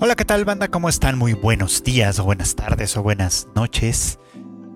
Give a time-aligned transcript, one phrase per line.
[0.00, 0.68] Hola, ¿qué tal banda?
[0.68, 1.18] ¿Cómo están?
[1.18, 4.20] Muy buenos días o buenas tardes o buenas noches.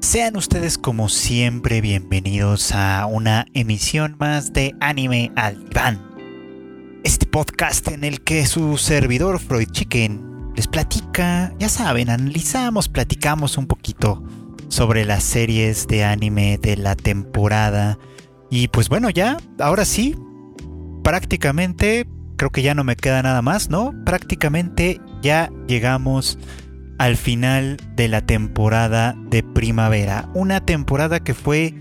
[0.00, 7.00] Sean ustedes como siempre bienvenidos a una emisión más de Anime al Diván.
[7.04, 13.56] Este podcast en el que su servidor Freud Chicken les platica, ya saben, analizamos, platicamos
[13.56, 14.24] un poquito
[14.66, 17.96] sobre las series de anime de la temporada.
[18.50, 20.16] Y pues bueno, ya, ahora sí,
[21.04, 22.08] prácticamente
[22.42, 23.94] creo que ya no me queda nada más, ¿no?
[24.04, 26.40] Prácticamente ya llegamos
[26.98, 30.28] al final de la temporada de primavera.
[30.34, 31.72] Una temporada que fue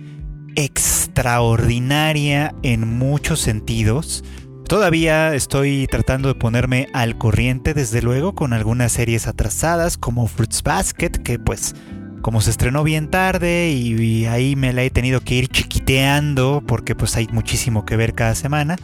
[0.55, 4.23] extraordinaria en muchos sentidos.
[4.67, 10.61] Todavía estoy tratando de ponerme al corriente, desde luego, con algunas series atrasadas como Fruits
[10.61, 11.73] Basket, que pues
[12.21, 16.61] como se estrenó bien tarde y, y ahí me la he tenido que ir chiquiteando
[16.67, 18.75] porque pues hay muchísimo que ver cada semana.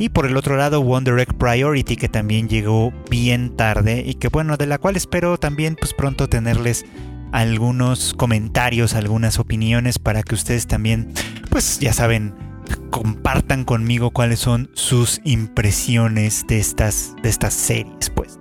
[0.00, 4.28] Y por el otro lado, Wonder Egg Priority, que también llegó bien tarde y que
[4.28, 6.86] bueno, de la cual espero también pues pronto tenerles
[7.32, 11.12] algunos comentarios, algunas opiniones para que ustedes también,
[11.50, 12.34] pues ya saben,
[12.88, 18.38] compartan conmigo cuáles son sus impresiones de estas, de estas series, pues.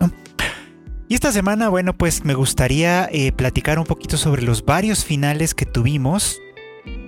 [1.09, 5.53] Y esta semana, bueno, pues me gustaría eh, platicar un poquito sobre los varios finales
[5.53, 6.39] que tuvimos.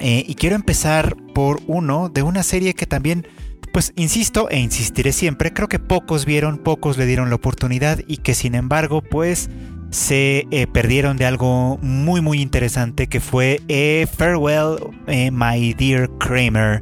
[0.01, 3.25] Eh, y quiero empezar por uno de una serie que también
[3.71, 8.17] pues insisto e insistiré siempre, creo que pocos vieron, pocos le dieron la oportunidad y
[8.17, 9.49] que sin embargo pues
[9.91, 14.77] se eh, perdieron de algo muy muy interesante que fue eh, Farewell
[15.07, 16.81] eh, My Dear Kramer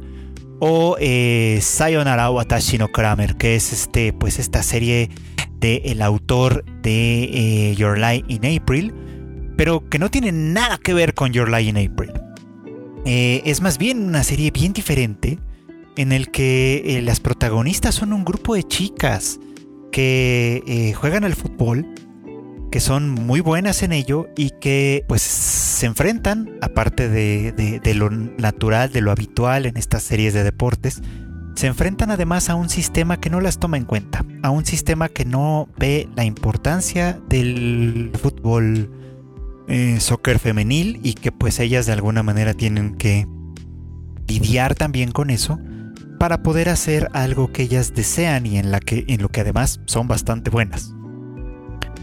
[0.60, 0.96] o
[1.60, 5.08] Sayonara Watashi no Kramer, que es este pues esta serie
[5.58, 8.92] del el autor de Your Lie in April,
[9.56, 12.12] pero que no tiene nada que ver con Your Lie in April.
[13.06, 15.38] es más bien una serie bien diferente
[16.00, 19.38] en el que eh, las protagonistas son un grupo de chicas
[19.92, 21.86] que eh, juegan al fútbol,
[22.70, 28.90] que son muy buenas en ello y que pues se enfrentan, aparte de, lo natural,
[28.90, 31.02] de lo habitual en estas series de deportes,
[31.54, 35.10] se enfrentan además a un sistema que no las toma en cuenta, a un sistema
[35.10, 38.90] que no ve la importancia del fútbol
[39.68, 43.26] eh, soccer femenil y que pues ellas de alguna manera tienen que
[44.26, 45.58] lidiar también con eso
[46.20, 49.80] para poder hacer algo que ellas desean y en, la que, en lo que además
[49.86, 50.94] son bastante buenas.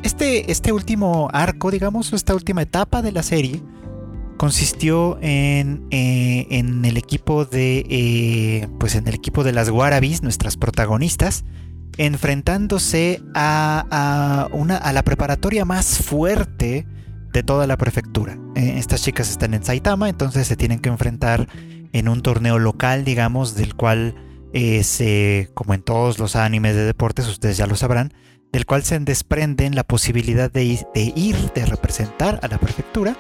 [0.01, 3.61] Este, este último arco, digamos, esta última etapa de la serie,
[4.37, 10.23] consistió en, eh, en el equipo de eh, pues en el equipo de las Warabis,
[10.23, 11.45] nuestras protagonistas,
[11.97, 16.87] enfrentándose a, a, una, a la preparatoria más fuerte
[17.33, 18.39] de toda la prefectura.
[18.55, 21.47] Eh, estas chicas están en Saitama, entonces se tienen que enfrentar
[21.93, 24.15] en un torneo local, digamos, del cual
[24.53, 28.13] eh, se, como en todos los animes de deportes, ustedes ya lo sabrán,
[28.51, 33.15] del cual se desprenden la posibilidad de ir, de, ir, de representar a la prefectura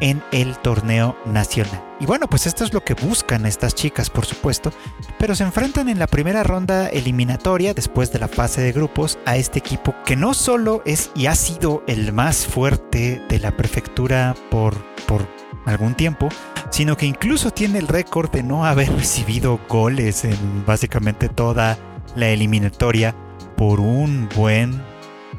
[0.00, 1.84] en el torneo nacional.
[2.00, 4.72] Y bueno, pues esto es lo que buscan estas chicas, por supuesto,
[5.18, 9.36] pero se enfrentan en la primera ronda eliminatoria, después de la fase de grupos, a
[9.36, 14.36] este equipo que no solo es y ha sido el más fuerte de la prefectura
[14.50, 14.76] por,
[15.06, 15.26] por
[15.66, 16.28] algún tiempo,
[16.70, 21.78] sino que incluso tiene el récord de no haber recibido goles en básicamente toda
[22.14, 23.14] la eliminatoria
[23.56, 24.80] por un buen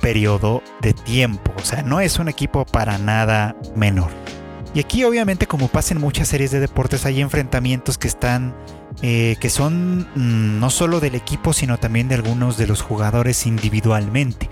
[0.02, 1.54] periodo de tiempo.
[1.58, 4.12] O sea, no es un equipo para nada menor.
[4.74, 8.56] Y aquí obviamente como pasa en muchas series de deportes hay enfrentamientos que están
[9.02, 13.46] eh, que son mm, no solo del equipo sino también de algunos de los jugadores
[13.48, 14.50] individualmente.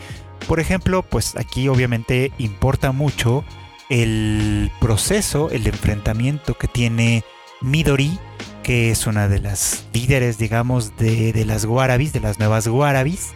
[0.47, 3.43] Por ejemplo, pues aquí obviamente importa mucho
[3.89, 7.23] el proceso, el enfrentamiento que tiene
[7.61, 8.19] Midori,
[8.63, 13.31] que es una de las líderes, digamos, de, las Warabis, de las nuevas Warabis,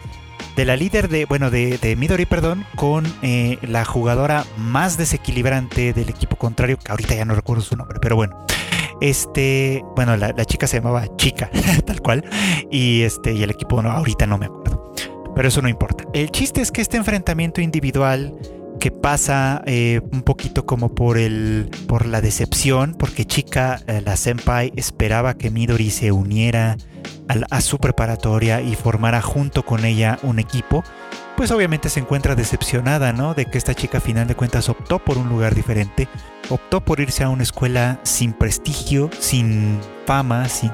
[0.56, 6.10] de la líder de, bueno, de, Midori, perdón, con eh, la jugadora más desequilibrante del
[6.10, 8.36] equipo contrario, que ahorita ya no recuerdo su nombre, pero bueno.
[9.00, 11.50] Este, bueno, la, chica se llamaba Chica,
[11.86, 12.24] tal cual,
[12.70, 14.92] y este, y el equipo no, ahorita no me acuerdo.
[15.34, 16.04] Pero eso no importa.
[16.12, 18.38] El chiste es que este enfrentamiento individual
[18.82, 24.16] que pasa eh, un poquito como por el por la decepción porque chica eh, la
[24.16, 26.76] senpai esperaba que Midori se uniera
[27.28, 30.82] a, su preparatoria y formara junto con ella un equipo
[31.36, 34.98] pues obviamente se encuentra decepcionada no de que esta chica a final de cuentas optó
[34.98, 36.08] por un lugar diferente
[36.48, 40.72] optó por irse a una escuela sin prestigio sin fama sin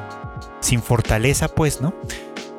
[0.60, 1.92] sin fortaleza pues no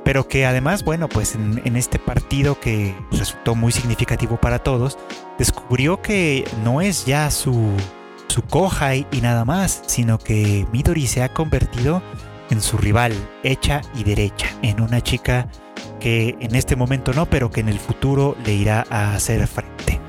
[0.09, 4.97] pero que además, bueno, pues en, este partido que resultó muy significativo para todos,
[5.37, 7.77] descubrió que no es ya su,
[8.27, 12.01] su Kohai y nada más, sino que Midori se ha convertido
[12.49, 13.13] en su rival,
[13.43, 15.47] hecha y derecha, en una chica
[15.99, 20.01] que en este momento no, pero que en el futuro le irá a hacer frente.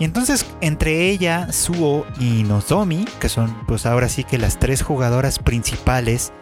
[0.00, 4.82] Y entonces entre ella, Suo y Nozomi, que son pues ahora sí que las tres
[4.82, 6.32] jugadoras principales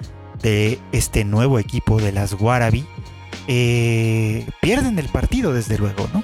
[0.43, 2.87] de este nuevo equipo de las Warabi,
[3.49, 6.23] eh, pierden el partido desde luego, ¿no?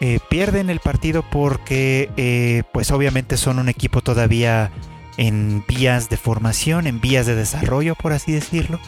[0.00, 4.70] Eh, pierden el partido porque eh, pues obviamente son un equipo todavía
[5.16, 8.78] en vías de formación, en vías de desarrollo, por así decirlo,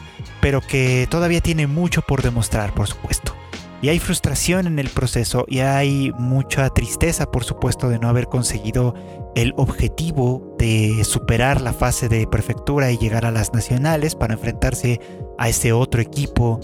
[0.41, 3.35] pero que todavía tiene mucho por demostrar, por supuesto.
[3.81, 8.27] Y hay frustración en el proceso y hay mucha tristeza, por supuesto, de no haber
[8.27, 8.95] conseguido
[9.37, 15.01] el objetivo de superar la fase de prefectura y llegar a las nacionales para enfrentarse
[15.39, 16.61] a ese otro equipo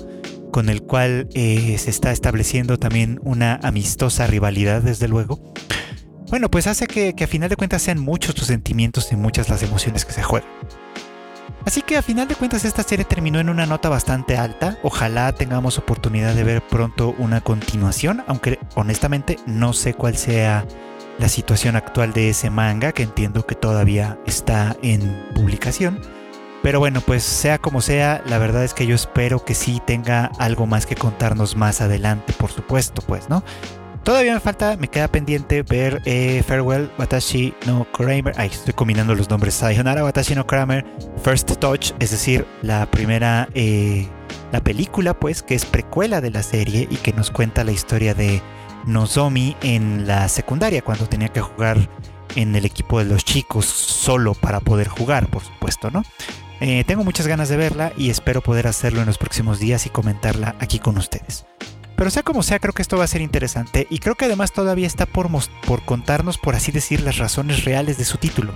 [0.51, 5.41] con el cual eh, se está estableciendo también una amistosa rivalidad, desde luego.
[6.31, 9.63] Bueno, pues hace que, a final de cuentas sean muchos tus sentimientos y muchas las
[9.63, 10.49] emociones que se juegan.
[11.65, 14.79] Así que a final de cuentas esta serie terminó en una nota bastante alta.
[14.83, 20.67] Ojalá tengamos oportunidad de ver pronto una continuación, aunque honestamente no sé cuál sea
[21.19, 26.01] la situación actual de ese manga, que entiendo que todavía está en publicación.
[26.63, 30.31] Pero bueno, pues sea como sea, la verdad es que yo espero que sí tenga
[30.39, 33.45] algo más que contarnos más adelante, por supuesto, pues, ¿no?
[34.05, 38.35] Todavía me falta, me queda pendiente ver eh, Farewell, Watashi no Kramer.
[38.37, 39.55] Ay, estoy combinando los nombres.
[39.55, 40.85] Sayonara, Watashi no Kramer,
[41.23, 44.07] First Touch, es decir, la primera, eh,
[44.53, 48.13] la película, pues, que es precuela de la serie y que nos cuenta la historia
[48.13, 48.43] de
[48.85, 51.89] Nozomi en la secundaria, cuando tenía que jugar
[52.37, 56.03] en el equipo de los chicos solo para poder jugar, por supuesto, ¿no?
[56.61, 59.91] Eh, tengo muchas ganas de verla y espero poder hacerlo en los próximos días y
[59.91, 61.47] comentarla aquí con ustedes.
[61.97, 64.53] Pero sea como sea, creo que esto va a ser interesante y creo que además
[64.53, 65.29] todavía está por,
[65.67, 68.53] por contarnos, por así decir, las razones reales de su título.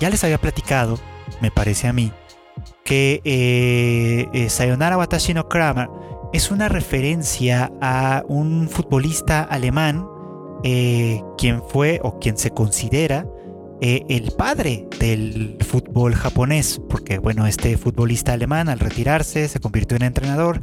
[0.00, 0.98] Ya les había platicado,
[1.40, 2.12] me parece a mí,
[2.84, 5.88] que eh, eh, Sayonara Watashi no Kramer
[6.32, 10.06] es una referencia a un futbolista alemán
[10.64, 13.26] eh, quien fue o quien se considera
[13.78, 20.04] el padre del fútbol japonés, porque bueno, este futbolista alemán al retirarse se convirtió en
[20.04, 20.60] entrenador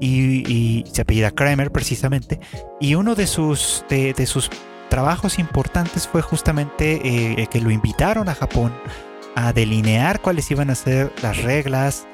[0.00, 2.40] y, se apellida Kramer precisamente,
[2.80, 4.50] y uno de sus, de, sus
[4.88, 8.72] trabajos importantes fue justamente eh, que lo invitaron a Japón
[9.34, 12.06] a delinear cuáles iban a ser las reglas,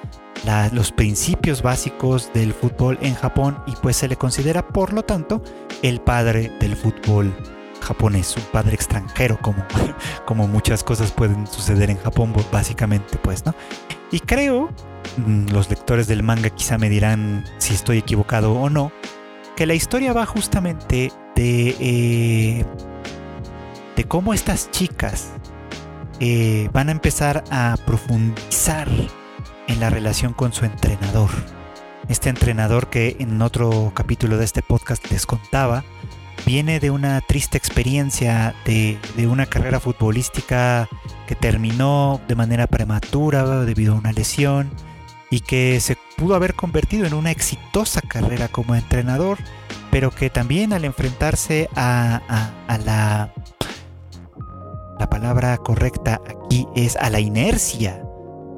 [0.73, 5.43] los principios básicos del fútbol en Japón y pues se le considera por lo tanto
[5.83, 7.35] el padre del fútbol
[7.81, 9.65] japonés, un padre extranjero como,
[10.27, 13.55] como muchas cosas pueden suceder en Japón básicamente pues, ¿no?
[14.13, 14.71] Y creo
[15.17, 18.93] Mm, los lectores del manga quizá me dirán si estoy equivocado o no,
[19.57, 22.65] que la historia va justamente de, eh,
[23.97, 25.33] de cómo estas chicas
[26.21, 28.89] eh, van a empezar a profundizar
[29.67, 31.31] en la relación con su entrenador.
[32.09, 35.85] Este entrenador que en otro capítulo de este podcast les contaba,
[36.47, 40.89] viene de una triste experiencia de, de, una carrera futbolística
[41.27, 44.71] que terminó de manera prematura debido a una lesión
[45.31, 49.39] y que se pudo haber convertido en una exitosa carrera como entrenador,
[49.91, 52.21] pero que también al enfrentarse a,
[52.85, 53.33] la...
[54.99, 58.03] La palabra correcta aquí es a la inercia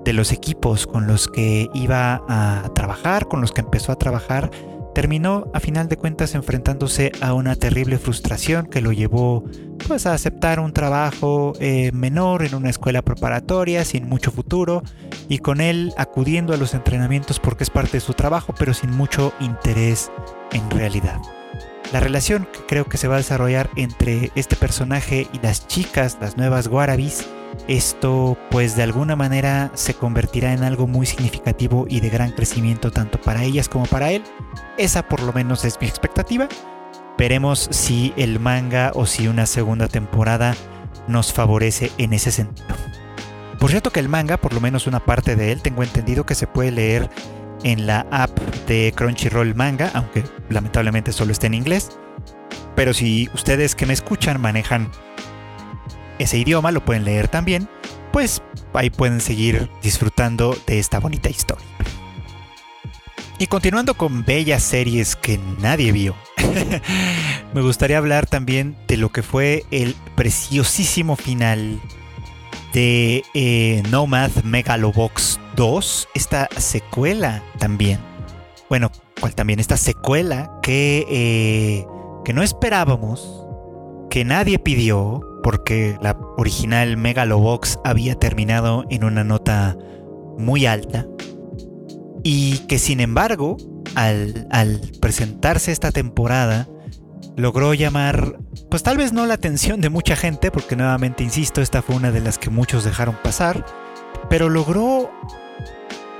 [0.04, 4.50] de los equipos con los que iba a trabajar, con los que empezó a trabajar,
[4.94, 9.44] terminó a final de cuentas enfrentándose a una terrible frustración que lo llevó
[9.86, 14.82] pues a aceptar un trabajo eh, menor en una escuela preparatoria sin mucho futuro
[15.28, 18.90] y con él acudiendo a los entrenamientos porque es parte de su trabajo pero sin
[18.90, 20.10] mucho interés
[20.52, 21.20] en realidad.
[21.92, 26.16] La relación que creo que se va a desarrollar entre este personaje y las chicas,
[26.20, 27.26] las nuevas Warabis,
[27.68, 32.90] esto pues de alguna manera se convertirá en algo muy significativo y de gran crecimiento
[32.90, 34.22] tanto para ellas como para él.
[34.78, 36.48] Esa por lo menos es mi expectativa.
[37.18, 40.54] Veremos si el manga o si una segunda temporada
[41.06, 42.74] nos favorece en ese sentido.
[43.58, 46.34] Por cierto que el manga, por lo menos una parte de él, tengo entendido que
[46.34, 47.08] se puede leer
[47.62, 51.96] en la app de Crunchyroll Manga, aunque lamentablemente solo está en inglés.
[52.74, 54.90] Pero si ustedes que me escuchan manejan
[56.22, 57.68] ese idioma, lo pueden leer también,
[58.12, 58.42] pues
[58.74, 61.66] ahí pueden seguir disfrutando de esta bonita historia.
[63.38, 66.14] Y continuando con bellas series que nadie vio,
[67.54, 71.80] me gustaría hablar también de lo que fue el preciosísimo final
[72.72, 77.98] de eh, Nomad Megalobox 2, esta secuela también.
[78.68, 81.86] Bueno, cual también esta secuela que, eh,
[82.24, 83.46] que no esperábamos,
[84.08, 89.76] que nadie pidió, porque la original Megalobox había terminado en una nota
[90.38, 91.06] muy alta
[92.22, 93.56] y que sin embargo
[93.94, 96.68] al, presentarse esta temporada,
[97.36, 98.38] logró llamar,
[98.70, 102.10] pues tal vez no la atención de mucha gente, porque nuevamente insisto, esta fue una
[102.10, 103.64] de las que muchos dejaron pasar,
[104.28, 105.10] pero logró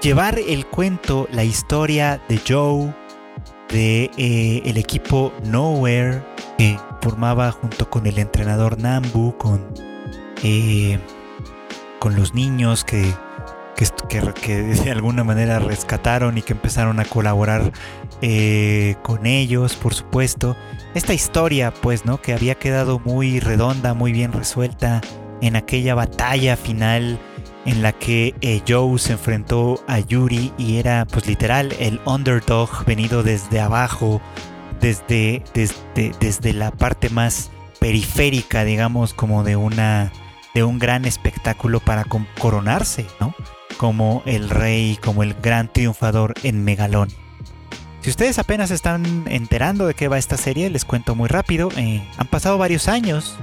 [0.03, 2.95] llevar el cuento, la historia de Joe,
[3.71, 6.23] de eh, el equipo Nowhere,
[6.59, 9.75] que formaba junto con el entrenador Nambu, con,
[10.43, 10.99] eh,
[11.99, 13.13] con los niños que
[14.09, 17.73] que, de alguna manera rescataron y que empezaron a colaborar
[18.21, 20.57] eh, con ellos, por supuesto.
[20.95, 22.21] Esta historia, pues, ¿no?
[22.21, 25.01] Que había quedado muy redonda, muy bien resuelta
[25.41, 27.19] en aquella batalla final
[27.65, 32.85] en la que eh, Joe se enfrentó a Yuri y era, pues, literal, el underdog
[32.85, 34.21] venido desde abajo,
[34.83, 40.13] desde, desde, desde la parte más periférica, digamos, como de una
[40.55, 42.05] de un gran espectáculo para
[42.39, 43.35] coronarse, ¿no?
[43.79, 47.09] como el rey, como el gran triunfador en Megalón.
[48.01, 51.69] Si ustedes apenas están enterando de qué va esta serie, les cuento muy rápido.
[51.77, 53.37] Eh, han pasado varios años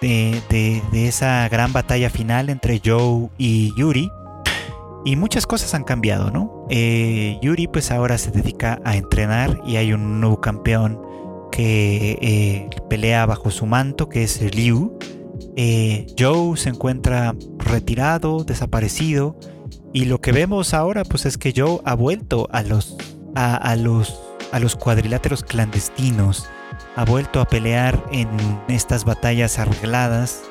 [0.00, 4.10] de, esa gran batalla final entre Joe y Yuri.
[5.04, 6.66] Y muchas cosas han cambiado, ¿no?
[6.70, 11.00] Eh, Yuri pues ahora se dedica a entrenar y hay un nuevo campeón
[11.50, 14.98] que eh, pelea bajo su manto, que es Liu.
[16.18, 19.36] Joe se encuentra retirado, desaparecido
[19.92, 22.96] y lo que vemos ahora, pues es que Joe ha vuelto a los,
[23.34, 24.20] a, los,
[24.52, 26.46] a los cuadriláteros clandestinos,
[26.94, 28.28] ha vuelto a pelear en
[28.68, 30.42] estas batallas arregladas,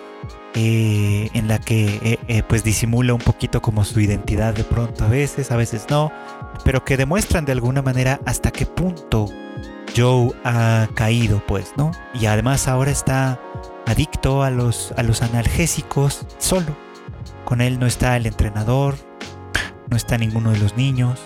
[0.60, 5.06] eh, en la que eh, eh, pues disimula un poquito como su identidad de pronto
[5.06, 6.12] a veces, a veces no,
[6.66, 9.28] pero que demuestran de alguna manera hasta qué punto
[9.96, 11.92] Joe ha caído, pues, ¿no?
[12.16, 13.40] Y además ahora está
[13.86, 16.76] adicto a los, a los analgésicos solo.
[17.46, 18.96] Con él no está el entrenador,
[19.92, 21.20] no está ninguno de los niños,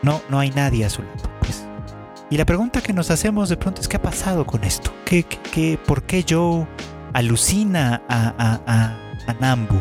[0.00, 1.30] no, no hay nadie a su lado.
[1.40, 1.66] Pues.
[2.30, 4.90] Y la pregunta que nos hacemos de pronto es ¿qué ha pasado con esto?
[5.04, 6.66] ¿Qué, qué, por qué Joe
[7.12, 9.80] alucina a, a, a, Nambu?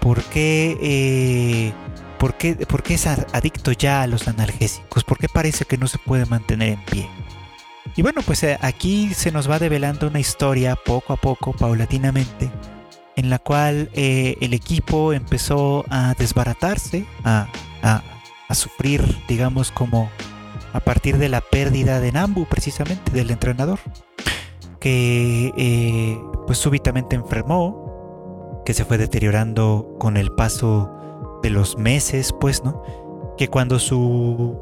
[0.00, 1.72] ¿Por qué, eh,
[2.18, 5.04] por, qué, ¿Por qué es adicto ya a los analgésicos?
[5.04, 7.10] ¿Por qué parece que no se puede mantener en pie?
[7.94, 12.50] Y bueno, pues eh, aquí se nos va develando una historia poco a poco, paulatinamente,
[13.16, 17.48] en la cual eh, el equipo empezó a desbaratarse, a,
[18.54, 20.10] sufrir, digamos, como
[20.74, 23.78] a partir de la pérdida de Nambu, precisamente, del entrenador,
[24.82, 32.34] que eh, pues súbitamente enfermó, que se fue deteriorando con el paso de los meses,
[32.40, 32.82] pues, ¿no?
[33.38, 34.58] Que cuando su,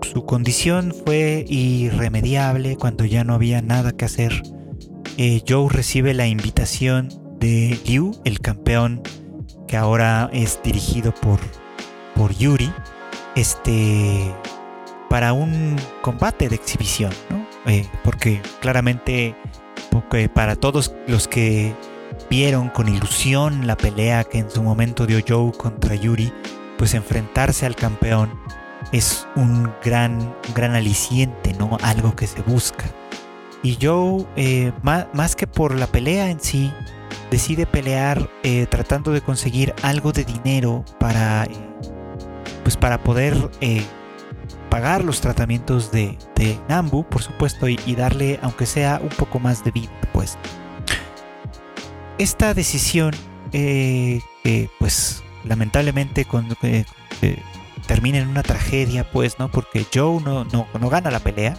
[0.00, 4.42] su condición fue irremediable, cuando ya no había nada que hacer,
[5.18, 9.02] eh, Joe recibe la invitación de Liu, el campeón
[9.66, 11.40] que ahora es dirigido por,
[12.14, 12.72] por Yuri,
[13.36, 14.32] este,
[15.10, 17.46] para un combate de exhibición, ¿no?
[17.70, 19.34] Eh, porque claramente
[19.90, 21.74] porque para todos los que
[22.30, 26.32] vieron con ilusión la pelea que en su momento dio Joe contra Yuri,
[26.76, 28.30] pues enfrentarse al campeón
[28.92, 31.76] es un gran, gran aliciente, ¿no?
[31.82, 32.84] Algo que se busca.
[33.62, 36.72] Y Joe, eh, más, que por la pelea en sí,
[37.30, 41.50] decide pelear eh, tratando de conseguir algo de dinero para, eh,
[42.62, 43.84] pues para poder eh,
[44.70, 46.18] pagar los tratamientos de,
[46.68, 50.38] Nambu, por supuesto, y, darle, aunque sea un poco más de vida, pues.
[52.18, 53.14] Esta decisión,
[54.78, 56.26] pues lamentablemente
[57.86, 59.50] termina en una tragedia, pues, ¿no?
[59.50, 61.56] Porque Joe no, no, no gana la pelea,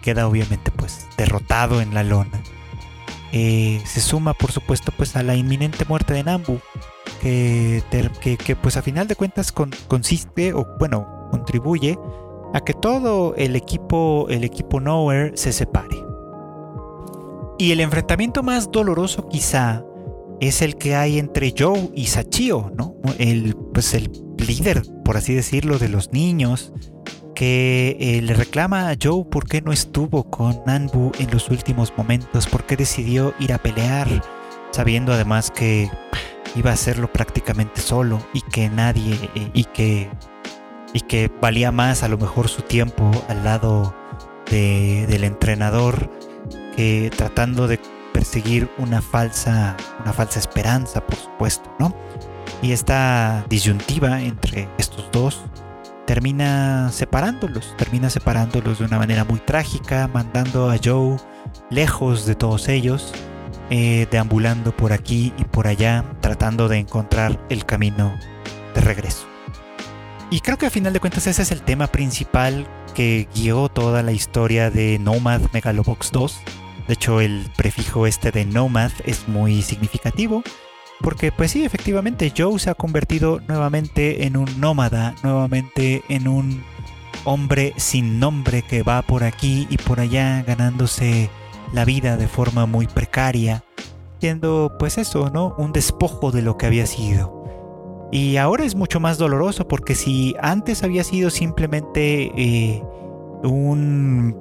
[0.00, 2.40] queda obviamente pues derrotado en la lona
[3.32, 6.60] eh, se suma por supuesto pues a la inminente muerte de Nambu
[7.20, 7.82] que,
[8.20, 11.98] que, pues a final de cuentas consiste o bueno contribuye
[12.52, 16.10] a que todo el equipo el equipo Nowhere se separe
[17.60, 19.84] y el enfrentamiento más doloroso quizá
[20.40, 22.96] es el que hay entre Joe y Sachio, ¿no?
[23.18, 26.72] El, pues el líder, por así decirlo, de los niños,
[27.34, 31.92] que eh, le reclama a Joe por qué no estuvo con Nanbu en los últimos
[31.98, 34.08] momentos, por qué decidió ir a pelear,
[34.70, 35.90] sabiendo además que
[36.56, 40.08] iba a hacerlo prácticamente solo y que nadie eh, y que
[40.92, 43.94] y que valía más a lo mejor su tiempo al lado
[44.50, 46.10] del entrenador
[46.76, 47.78] que tratando de
[48.12, 51.94] perseguir una falsa una falsa esperanza por supuesto no
[52.60, 55.40] y esta disyuntiva entre estos dos
[56.10, 61.18] termina separándolos, termina separándolos de una manera muy trágica, mandando a Joe
[61.70, 63.12] lejos de todos ellos,
[63.70, 68.12] eh, deambulando por aquí y por allá, tratando de encontrar el camino
[68.74, 69.29] de regreso.
[70.30, 74.04] Y creo que a final de cuentas ese es el tema principal que guió toda
[74.04, 76.40] la historia de Nomad Megalobox 2.
[76.86, 80.44] De hecho, el prefijo este de Nomad es muy significativo.
[81.00, 86.62] Porque pues sí, efectivamente, Joe se ha convertido nuevamente en un nómada, nuevamente en un
[87.24, 91.28] hombre sin nombre que va por aquí y por allá ganándose
[91.72, 93.64] la vida de forma muy precaria,
[94.20, 95.54] siendo pues eso, ¿no?
[95.58, 97.39] Un despojo de lo que había sido.
[98.12, 102.82] Y ahora es mucho más doloroso porque si antes había sido simplemente eh,
[103.44, 104.36] un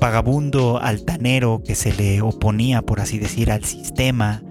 [0.00, 4.42] vagabundo altanero que se le oponía, por así decir, al sistema,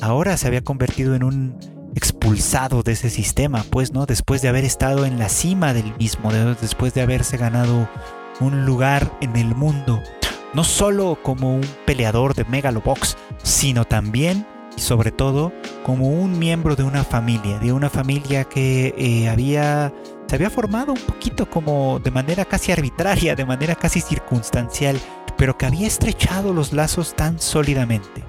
[0.00, 1.56] ahora se había convertido en un
[1.94, 4.06] expulsado de ese sistema, pues, ¿no?
[4.06, 6.30] Después de haber estado en la cima del mismo,
[6.60, 7.88] después de haberse ganado
[8.40, 10.00] un lugar en el mundo,
[10.54, 14.46] no solo como un peleador de Megalobox, sino también
[14.78, 19.92] y sobre todo como un miembro de una familia, de una familia que eh, había
[20.28, 24.96] se había formado un poquito como de manera casi arbitraria, de manera casi circunstancial,
[25.36, 28.22] pero que había estrechado los lazos tan sólidamente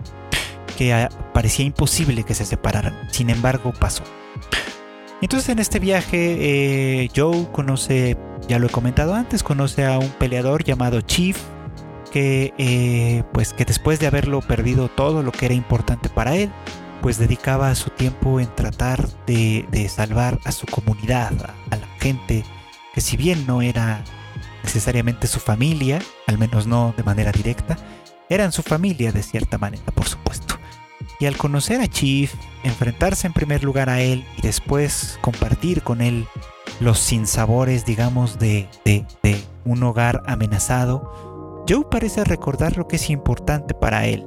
[0.75, 2.96] que ah, parecía imposible que se separaran.
[3.12, 4.03] Sin embargo, pasó.
[5.22, 10.10] Entonces en este viaje eh, Joe conoce, ya lo he comentado antes, conoce a un
[10.10, 11.38] peleador llamado Chief,
[12.09, 16.51] que eh, pues que después de haberlo perdido todo lo que era importante para él,
[17.01, 21.33] pues dedicaba su tiempo en tratar de, salvar a su comunidad,
[21.71, 22.43] a, la gente
[22.93, 24.03] que si bien no era
[24.63, 27.77] necesariamente su familia, al menos no de manera directa,
[28.29, 30.55] eran su familia de cierta manera, por supuesto.
[31.19, 36.01] Y al conocer a Chief, enfrentarse en primer lugar a él y después compartir con
[36.01, 36.27] él
[36.79, 41.28] los sinsabores, digamos, de, de, de un hogar amenazado,
[41.69, 44.25] Joe parece recordar lo que es importante para él,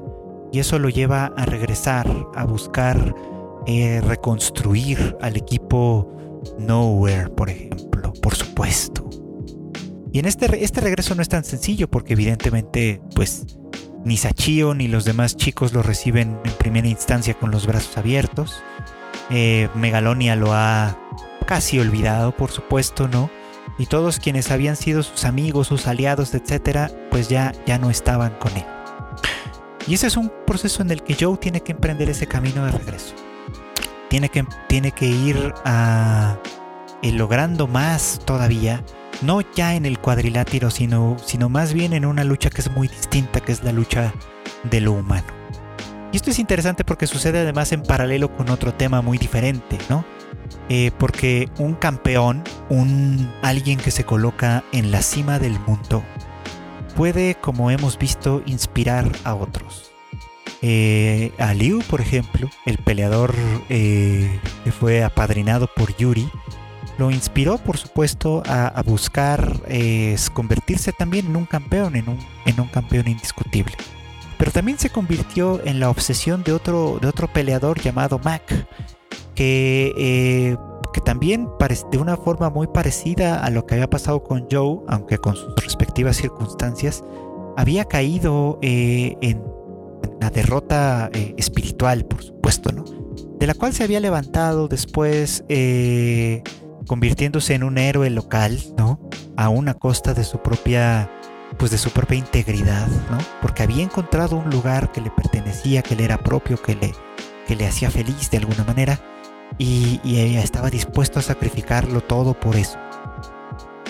[0.53, 2.07] y eso lo lleva a regresar,
[2.37, 3.17] a buscar
[3.67, 6.09] eh, reconstruir al equipo
[6.61, 9.11] Nowhere, por ejemplo, por supuesto.
[10.13, 13.47] Y en este, este regreso no es tan sencillo porque evidentemente pues
[14.05, 18.63] ni Sachio ni los demás chicos lo reciben en primera instancia con los brazos abiertos.
[19.31, 20.97] Eh, Megalonia lo ha
[21.47, 23.31] casi olvidado, por supuesto, ¿no?
[23.83, 28.33] Y todos quienes habían sido sus amigos, sus aliados, etcétera, pues ya, ya no estaban
[28.39, 28.65] con él.
[29.89, 32.71] Y ese es un proceso en el que Joe tiene que emprender ese camino de
[32.71, 33.17] regreso.
[34.09, 36.39] Tiene que, tiene que ir a,
[37.03, 38.85] eh, logrando más todavía,
[39.21, 42.87] no ya en el cuadrilátero, sino, sino más bien en una lucha que es muy
[42.87, 44.15] distinta, que es la lucha
[44.63, 45.27] de lo humano.
[46.13, 50.05] Y esto es interesante porque sucede además en paralelo con otro tema muy diferente, ¿no?
[50.69, 56.03] Eh, porque un campeón, un alguien que se coloca en la cima del mundo,
[56.97, 59.91] puede, como hemos visto, inspirar a otros.
[60.63, 63.35] Eh, a Liu, por ejemplo, el peleador
[63.69, 66.31] eh, que fue apadrinado por Yuri,
[66.97, 69.61] lo inspiró, por supuesto, a, buscar
[70.33, 73.75] convertirse también en un campeón, en un, en un campeón indiscutible.
[74.39, 78.67] Pero también se convirtió en la obsesión de otro, de otro peleador llamado Mac,
[79.35, 80.57] que
[80.93, 81.49] que también
[81.91, 85.55] de una forma muy parecida a lo que había pasado con Joe, aunque con sus
[85.57, 87.03] respectivas circunstancias,
[87.57, 89.43] había caído eh, en
[90.21, 92.85] la derrota eh, espiritual, por supuesto, ¿no?
[93.39, 96.43] De la cual se había levantado después, eh,
[96.87, 99.01] convirtiéndose en un héroe local, ¿no?
[99.37, 101.11] A una costa de su propia,
[101.59, 103.19] pues de su propia integridad, ¿no?
[103.41, 106.93] Porque había encontrado un lugar que le pertenecía, que le era propio, que le,
[107.47, 109.01] que le hacía feliz de alguna manera
[109.59, 112.79] y, ella estaba dispuesto a sacrificarlo todo por eso.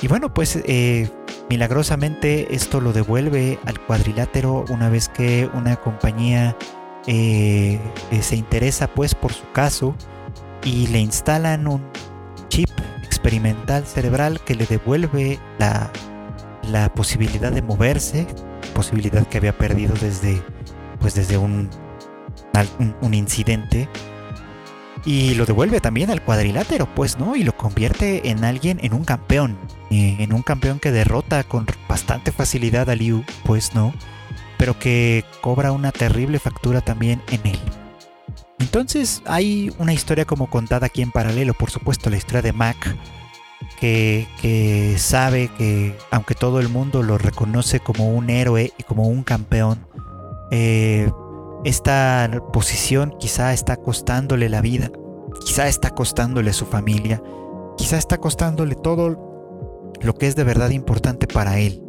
[0.00, 1.10] Y bueno, pues eh,
[1.48, 6.56] milagrosamente esto lo devuelve al cuadrilátero una vez que una compañía
[7.06, 7.80] eh,
[8.20, 9.94] se interesa pues por su caso
[10.64, 11.82] y le instalan un
[12.48, 12.70] chip
[13.02, 15.92] experimental cerebral que le devuelve la,
[16.68, 18.26] la posibilidad de moverse,
[18.74, 20.42] posibilidad que había perdido desde,
[21.00, 21.70] pues desde un,
[23.00, 23.88] un incidente
[25.04, 27.34] y lo devuelve también al cuadrilátero, pues, ¿no?
[27.36, 29.58] Y lo convierte en alguien, en un campeón.
[29.90, 33.92] Eh, en un campeón que derrota con bastante facilidad a Liu, pues, ¿no?
[34.58, 37.58] Pero que cobra una terrible factura también en él.
[38.58, 42.96] Entonces hay una historia como contada aquí en paralelo, por supuesto, la historia de Mac,
[43.80, 49.08] que, que sabe que aunque todo el mundo lo reconoce como un héroe y como
[49.08, 49.84] un campeón,
[50.52, 51.10] eh,
[51.64, 54.90] esta posición quizá está costándole la vida,
[55.44, 57.22] quizá está costándole su familia,
[57.76, 61.82] quizá está costándole todo lo que es de verdad importante para él.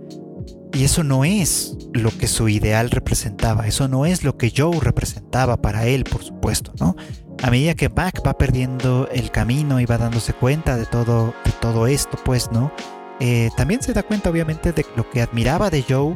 [0.73, 4.79] Y eso no es lo que su ideal representaba, eso no es lo que Joe
[4.79, 6.95] representaba para él, por supuesto, ¿no?
[7.43, 11.51] a medida que Mac va perdiendo el camino y va dándose cuenta de todo, de
[11.59, 12.71] todo esto, pues, ¿no?
[13.19, 16.15] Eh, también se da cuenta obviamente de lo que admiraba de Joe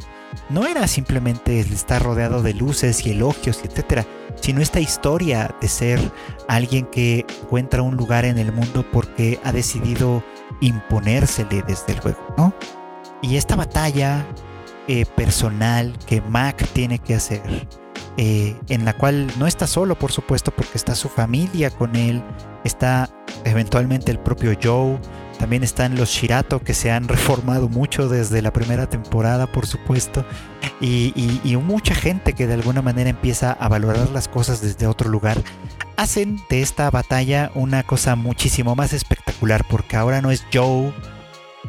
[0.49, 4.05] no era simplemente el estar rodeado de luces y elogios, etcétera,
[4.41, 5.99] sino esta historia de ser
[6.47, 10.23] alguien que encuentra un lugar en el mundo porque ha decidido
[10.61, 12.53] imponérsele desde luego, ¿no?
[13.21, 14.25] Y esta batalla
[14.87, 17.67] eh, personal que Mac tiene que hacer,
[18.17, 22.23] eh, en la cual no está solo, por supuesto, porque está su familia con él,
[22.63, 23.09] está
[23.43, 24.99] eventualmente el propio Joe,
[25.39, 30.25] también están los Shirato que se han reformado mucho desde la primera temporada, por supuesto.
[30.81, 35.41] Y, mucha gente que de alguna manera empieza a valorar las cosas desde otro lugar.
[35.97, 40.93] Hacen de esta batalla una cosa muchísimo más espectacular porque ahora no es Joe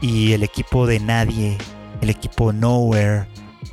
[0.01, 1.57] y el equipo de nadie,
[2.01, 3.27] el equipo Nowhere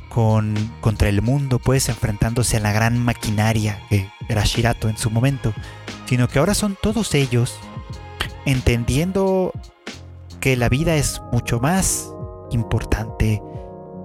[0.08, 5.10] con, contra el mundo, pues enfrentándose a la gran maquinaria que era Shirato en su
[5.10, 5.52] momento,
[6.06, 7.58] sino que ahora son todos ellos
[8.46, 9.52] entendiendo
[10.46, 12.14] que la vida es mucho más
[12.52, 13.42] importante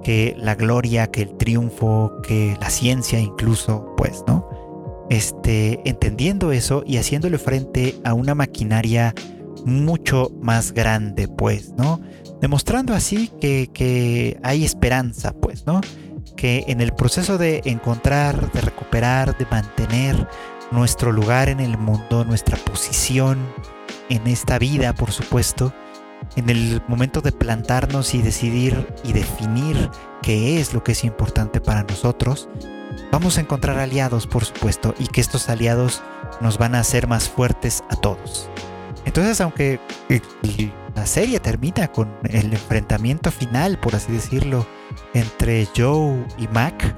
[0.04, 4.50] que la gloria, que el triunfo, que la ciencia incluso, pues, ¿no?
[5.12, 9.14] Este, entendiendo eso y haciéndole frente a una maquinaria
[9.66, 12.02] mucho más grande, pues, ¿no?
[12.42, 15.80] Demostrando así que, que hay esperanza, pues, ¿no?
[16.36, 20.28] Que en el proceso de encontrar, de recuperar, de mantener
[20.72, 23.38] nuestro lugar en el mundo, nuestra posición
[24.10, 25.72] en esta vida, por supuesto,
[26.36, 29.90] en el momento de plantarnos y decidir y definir
[30.22, 32.50] qué es lo que es importante para nosotros,
[33.12, 36.02] vamos a encontrar aliados, por supuesto, y que estos aliados
[36.40, 38.50] nos van a hacer más fuertes a todos.
[39.06, 39.80] Entonces, aunque
[40.96, 44.66] la serie termina con el enfrentamiento final, por así decirlo,
[45.14, 46.96] entre Joe y Mac,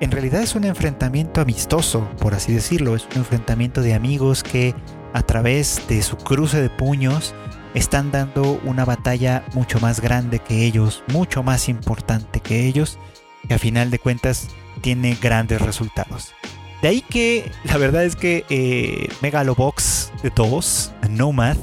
[0.00, 4.74] en realidad es un enfrentamiento amistoso, por así decirlo, es un enfrentamiento de amigos que
[5.14, 7.34] a través de su cruce de puños
[7.76, 12.98] están dando una batalla mucho más grande que ellos, mucho más importante que ellos,
[13.46, 14.48] y a final de cuentas
[14.80, 16.32] tiene grandes resultados.
[16.80, 21.58] De ahí que la verdad es que eh, Megalobox 2, Nomad,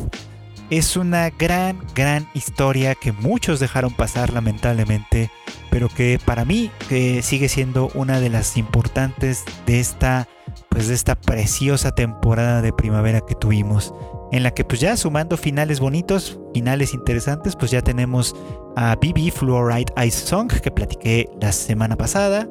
[0.70, 5.32] es una gran, gran historia que muchos dejaron pasar lamentablemente,
[5.72, 10.28] pero que para mí que sigue siendo una de las importantes de esta,
[10.70, 13.94] pues de esta preciosa temporada de primavera que tuvimos
[14.34, 18.36] en la que pues ya sumando finales bonitos, finales interesantes, pues ya tenemos
[18.76, 22.50] a BB Fluoride Ice Song que platiqué la semana pasada,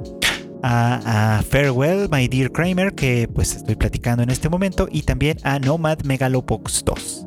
[0.63, 5.59] a, Farewell My Dear Kramer que pues estoy platicando en este momento y también a
[5.59, 7.27] Nomad Megalopox 2.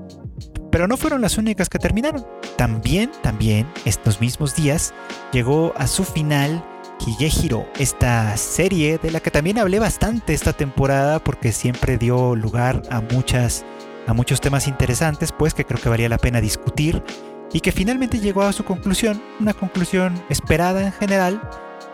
[0.72, 2.26] Pero no fueron las únicas que terminaron.
[2.56, 4.94] También, también, estos mismos días
[5.34, 6.64] llegó a su final
[7.06, 12.82] Higehiro, esta serie de la que también hablé bastante esta temporada porque siempre dio lugar
[12.90, 13.66] a muchas
[14.08, 17.04] a muchos temas interesantes, pues que creo que valía la pena discutir
[17.54, 21.42] y que finalmente llegó a su conclusión, una conclusión esperada en general,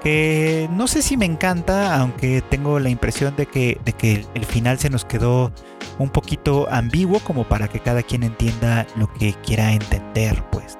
[0.01, 4.45] que no sé si me encanta, aunque tengo la impresión de que, de que el
[4.45, 5.51] final se nos quedó
[5.99, 10.77] un poquito ambiguo como para que cada quien entienda lo que quiera entender, pues.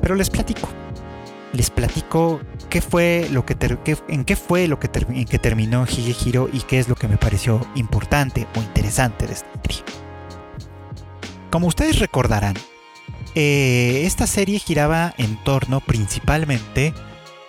[0.00, 0.68] Pero les platico,
[1.52, 3.56] les platico qué fue lo que
[4.08, 7.18] en qué fue lo que en que terminó Higehiro y qué es lo que me
[7.18, 10.07] pareció importante o interesante de esta serie.
[11.50, 12.54] Como ustedes recordarán,
[13.34, 16.92] eh, esta serie giraba en torno principalmente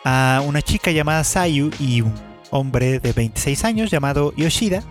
[0.05, 2.13] a una chica llamada Sayu y un
[2.51, 4.83] hombre de 26 años llamado Yoshida,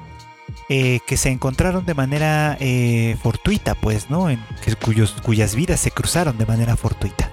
[0.68, 4.28] eh, que se encontraron de manera eh, fortuita, pues, ¿no?
[4.28, 4.40] En,
[5.22, 7.30] cuyas vidas se cruzaron de manera fortuita.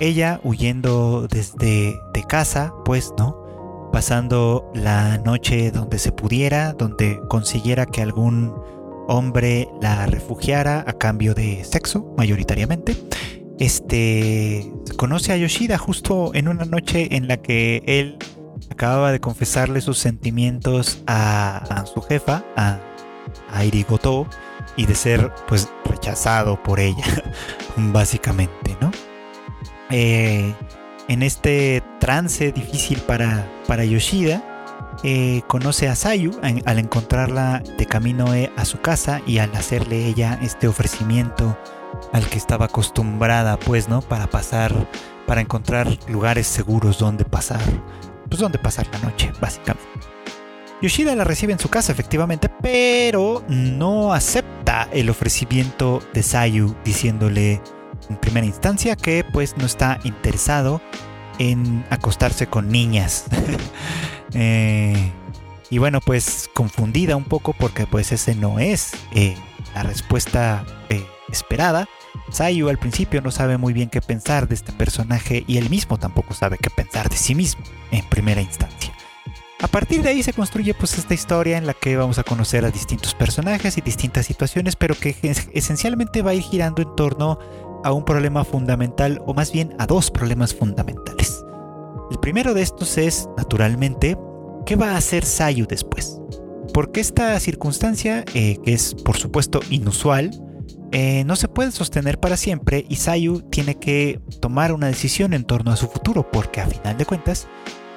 [0.00, 3.90] Ella huyendo desde de casa, pues, ¿no?
[3.92, 8.52] Pasando la noche donde se pudiera, donde consiguiera que algún
[9.08, 12.96] hombre la refugiara a cambio de sexo, mayoritariamente.
[13.58, 18.18] Este conoce a Yoshida justo en una noche en la que él
[18.70, 22.78] acababa de confesarle sus sentimientos a, su jefa, a,
[23.52, 24.26] a Irigoto,
[24.76, 27.04] y de ser pues rechazado por ella,
[27.76, 28.90] básicamente, ¿no?
[29.90, 30.52] Eh,
[31.08, 34.42] en este trance difícil para, para Yoshida,
[35.02, 40.06] eh, conoce a Sayu al encontrarla de camino eh, a su casa y al hacerle
[40.06, 41.58] ella este ofrecimiento
[42.12, 44.02] al que estaba acostumbrada, pues, ¿no?
[44.02, 44.72] Para pasar,
[45.26, 47.60] para encontrar lugares seguros donde pasar,
[48.28, 49.84] pues donde pasar la noche, básicamente.
[50.82, 57.62] Yoshida la recibe en su casa, efectivamente, pero no acepta el ofrecimiento de Sayu, diciéndole
[58.10, 60.80] en primera instancia que pues no está interesado
[61.38, 63.24] en acostarse con niñas.
[64.34, 65.12] Eh,
[65.70, 69.34] Y bueno, pues confundida un poco porque pues ese no es eh,
[69.74, 71.88] la respuesta eh, esperada.
[72.30, 75.98] Sayu al principio no sabe muy bien qué pensar de este personaje y él mismo
[75.98, 78.92] tampoco sabe qué pensar de sí mismo en primera instancia.
[79.60, 82.64] A partir de ahí se construye pues esta historia en la que vamos a conocer
[82.64, 85.16] a distintos personajes y distintas situaciones, pero que
[85.54, 87.38] esencialmente va a ir girando en torno
[87.82, 91.43] a un problema fundamental o más bien a dos problemas fundamentales.
[92.14, 94.16] El primero de estos es, naturalmente,
[94.66, 96.20] ¿qué va a hacer Sayu después?
[96.72, 100.30] Porque esta circunstancia, eh, que es por supuesto inusual,
[100.92, 105.42] eh, no se puede sostener para siempre y Sayu tiene que tomar una decisión en
[105.42, 107.48] torno a su futuro, porque a final de cuentas,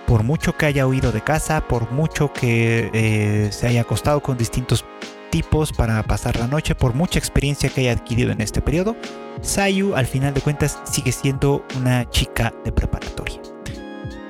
[0.08, 4.36] por mucho que haya huido de casa, por mucho que eh, se haya acostado con
[4.36, 4.84] distintos
[5.30, 8.96] tipos para pasar la noche, por mucha experiencia que haya adquirido en este periodo,
[9.42, 13.47] Sayu al final de cuentas sigue siendo una chica de preparatoria.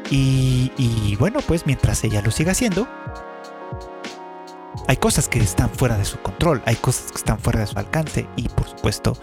[0.09, 2.87] Y, bueno, pues mientras ella lo siga haciendo,
[4.87, 7.77] hay cosas que están fuera de su control, hay cosas que están fuera de su
[7.77, 9.17] alcance y por supuesto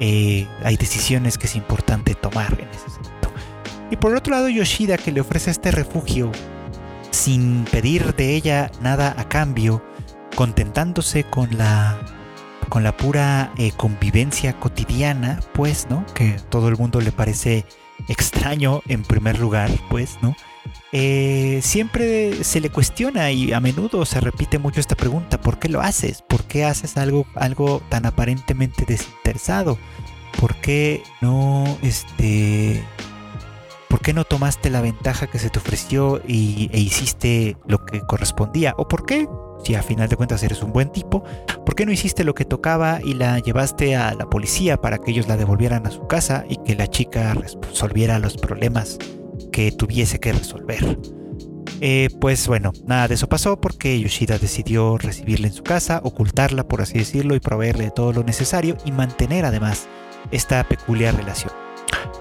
[0.00, 3.32] eh, hay decisiones que es importante tomar en ese sentido.
[3.90, 6.32] Y por otro lado Yoshida que le ofrece este refugio
[7.10, 9.84] sin pedir de ella nada a cambio,
[10.34, 11.96] contentándose con la
[12.68, 16.04] con la pura eh, convivencia cotidiana, pues, ¿no?
[16.14, 17.66] Que todo el mundo le parece
[18.08, 20.36] extraño en primer lugar, pues, ¿no?
[20.92, 25.68] Eh, siempre se le cuestiona y a menudo se repite mucho esta pregunta, ¿por qué
[25.68, 26.22] lo haces?
[26.22, 29.76] ¿Por qué haces algo, algo tan aparentemente desinteresado?
[30.40, 32.84] ¿Por qué no, este,
[33.88, 38.00] por qué no tomaste la ventaja que se te ofreció y, e hiciste lo que
[38.00, 38.74] correspondía?
[38.76, 39.26] ¿O por qué,
[39.64, 41.24] si a final de cuentas eres un buen tipo,
[41.64, 45.10] por qué no hiciste lo que tocaba y la llevaste a la policía para que
[45.10, 48.98] ellos la devolvieran a su casa y que la chica resolviera los problemas
[49.52, 50.98] que tuviese que resolver.
[51.80, 56.68] Eh, pues bueno, nada de eso pasó porque Yoshida decidió recibirla en su casa, ocultarla
[56.68, 59.88] por así decirlo y proveerle todo lo necesario y mantener además
[60.30, 61.52] esta peculiar relación.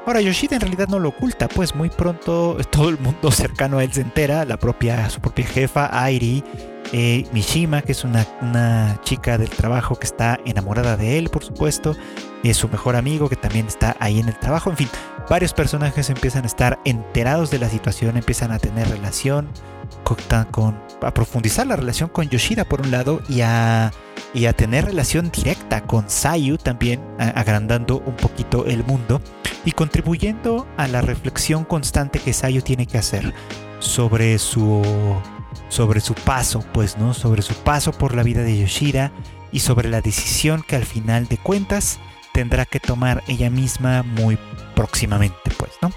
[0.05, 3.83] Ahora Yoshida en realidad no lo oculta, pues muy pronto todo el mundo cercano a
[3.83, 6.43] él se entera, la propia, su propia jefa, Airi,
[6.91, 11.95] eh, Mishima, que es una, chica del trabajo que está enamorada de él, por supuesto,
[12.43, 14.89] es su mejor amigo que también está ahí en el trabajo, en fin,
[15.29, 19.47] varios personajes empiezan a estar enterados de la situación, empiezan a tener relación
[20.51, 23.91] con, a profundizar la relación con Yoshida por un lado y a,
[24.33, 29.21] y a tener relación directa con Sayu también, agrandando un poquito el mundo
[29.65, 33.33] y contribuyendo a la reflexión constante que Sayu tiene que hacer
[33.79, 34.81] sobre su
[35.69, 37.13] sobre su paso, pues, ¿no?
[37.13, 39.11] Sobre su paso por la vida de Yoshida
[39.51, 41.99] y sobre la decisión que al final de cuentas
[42.33, 44.37] tendrá que tomar ella misma muy
[44.75, 45.91] próximamente, pues, ¿no?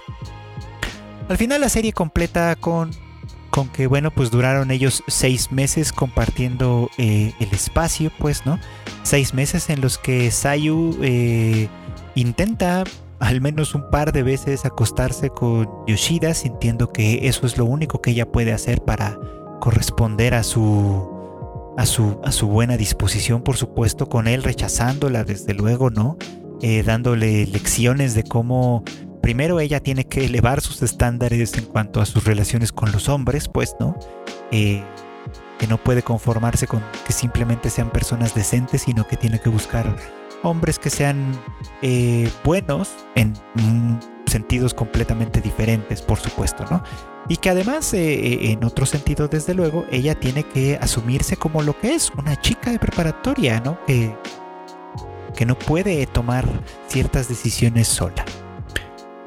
[1.28, 2.90] Al final la serie completa con,
[3.50, 8.60] con que, bueno, pues duraron ellos seis meses compartiendo eh, el espacio, pues, ¿no?
[9.02, 11.68] Seis meses en los que Sayu eh,
[12.14, 12.84] intenta
[13.18, 18.00] al menos un par de veces acostarse con Yoshida, sintiendo que eso es lo único
[18.02, 19.18] que ella puede hacer para
[19.60, 21.14] corresponder a su
[21.76, 26.16] a su, a su buena disposición, por supuesto, con él rechazándola, desde luego, ¿no?
[26.62, 28.82] Eh, dándole lecciones de cómo
[29.20, 33.48] primero ella tiene que elevar sus estándares en cuanto a sus relaciones con los hombres,
[33.48, 33.94] pues, ¿no?
[34.52, 34.82] Eh,
[35.58, 39.96] que no puede conformarse con que simplemente sean personas decentes, sino que tiene que buscar
[40.42, 41.32] hombres que sean
[41.82, 43.34] eh, buenos en
[44.26, 46.82] sentidos completamente diferentes, por supuesto, ¿no?
[47.28, 51.62] Y que además, eh, eh, en otro sentido, desde luego, ella tiene que asumirse como
[51.62, 53.78] lo que es, una chica de preparatoria, ¿no?
[53.84, 54.14] Que,
[55.34, 56.46] que no puede tomar
[56.88, 58.24] ciertas decisiones sola.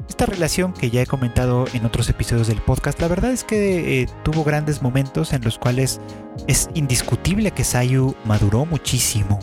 [0.08, 4.02] Esta relación que ya he comentado en otros episodios del podcast, la verdad es que
[4.02, 6.00] eh, tuvo grandes momentos en los cuales
[6.46, 9.38] es indiscutible que Sayu maduró muchísimo.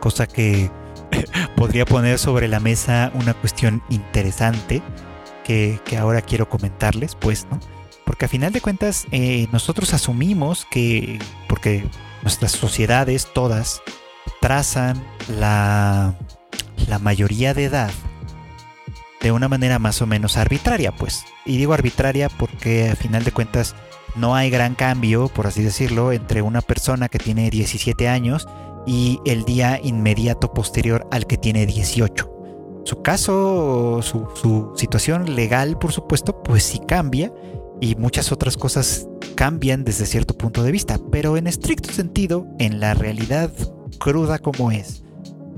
[0.00, 0.70] Cosa que
[1.56, 4.82] podría poner sobre la mesa una cuestión interesante
[5.44, 7.60] que, ahora quiero comentarles, pues, ¿no?
[8.04, 11.84] Porque a final de cuentas eh, nosotros asumimos que, porque
[12.22, 13.82] nuestras sociedades todas
[14.40, 16.14] trazan la,
[16.88, 17.90] la mayoría de edad
[19.20, 21.24] de una manera más o menos arbitraria, pues.
[21.46, 23.74] Y digo arbitraria porque a final de cuentas
[24.16, 28.46] no hay gran cambio, por así decirlo, entre una persona que tiene 17 años
[28.86, 32.33] y el día inmediato posterior al que tiene 18.
[32.84, 37.32] Su caso, su, su situación legal, por supuesto, pues sí cambia
[37.80, 42.80] y muchas otras cosas cambian desde cierto punto de vista, pero en estricto sentido, en
[42.80, 43.50] la realidad
[43.98, 45.02] cruda como es,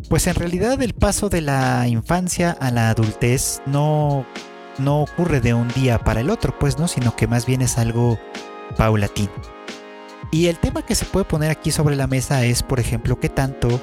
[0.08, 4.24] pues en realidad el paso de la infancia a la adultez no,
[4.78, 7.76] no ocurre de un día para el otro, pues no, sino que más bien es
[7.76, 8.18] algo
[8.76, 9.32] paulatino.
[10.30, 13.28] Y el tema que se puede poner aquí sobre la mesa es, por ejemplo, qué
[13.28, 13.80] tanto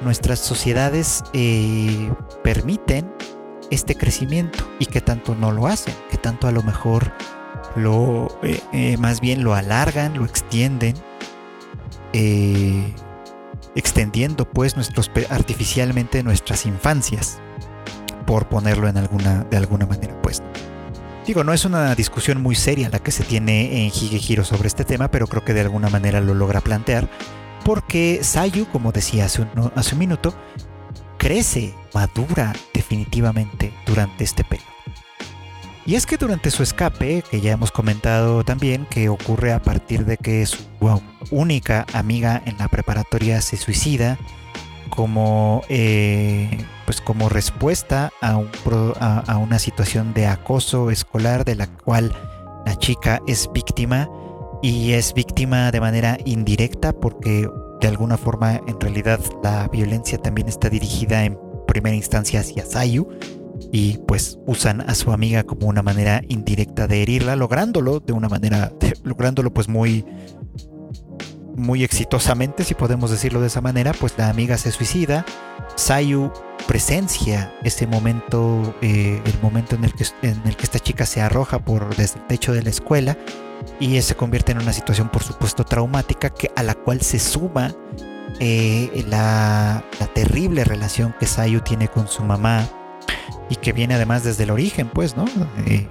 [0.00, 2.10] nuestras sociedades eh,
[2.42, 3.12] permiten
[3.70, 7.12] este crecimiento y qué tanto no lo hacen, qué tanto a lo mejor
[7.76, 10.94] lo eh, eh, más bien lo alargan, lo extienden,
[13.74, 17.38] extendiendo pues nuestros artificialmente nuestras infancias,
[18.26, 20.42] por ponerlo en alguna de alguna manera pues.
[21.26, 24.86] Digo, no es una discusión muy seria la que se tiene en Higehiro sobre este
[24.86, 27.06] tema, pero creo que de alguna manera lo logra plantear,
[27.64, 30.34] porque Sayu, como decía hace un, minuto,
[31.18, 34.68] crece, madura definitivamente durante este periodo.
[35.86, 40.04] Y es que durante su escape, que ya hemos comentado también, que ocurre a partir
[40.04, 40.58] de que su
[41.30, 44.18] única amiga en la preparatoria se suicida,
[44.90, 48.36] como, eh, pues como respuesta a,
[49.36, 52.12] una situación de acoso escolar de la cual
[52.66, 54.08] la chica es víctima
[54.62, 57.48] y es víctima de manera indirecta porque
[57.80, 63.08] de alguna forma en realidad la violencia también está dirigida en primera instancia hacia Sayu
[63.72, 68.28] y pues usan a su amiga como una manera indirecta de herirla, lográndolo de una
[68.28, 68.72] manera,
[69.04, 70.04] lográndolo pues muy
[71.56, 75.26] muy exitosamente, si podemos decirlo de esa manera, pues la amiga se suicida.
[75.74, 76.30] Sayu
[76.68, 81.20] presencia ese momento, eh, el momento en el, que, en el que esta chica se
[81.20, 83.18] arroja por desde el techo de la escuela
[83.80, 87.74] y se convierte en una situación, por supuesto, traumática que, a la cual se suma
[88.40, 92.68] eh, la, terrible relación que Sayu tiene con su mamá
[93.48, 95.24] y que viene además desde el origen, pues, ¿no?
[95.66, 95.86] Eh,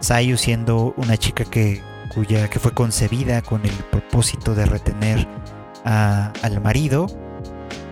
[0.00, 1.82] Sayu siendo una chica que
[2.14, 5.26] cuya que fue concebida con el propósito de retener
[5.84, 7.06] al marido,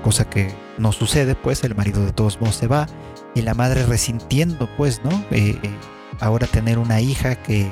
[0.02, 2.86] cosa que no sucede, pues el marido de todos modos se va
[3.34, 5.24] y la madre resintiendo, pues, ¿no?
[5.30, 5.58] Eh,
[6.20, 7.70] ahora tener una hija que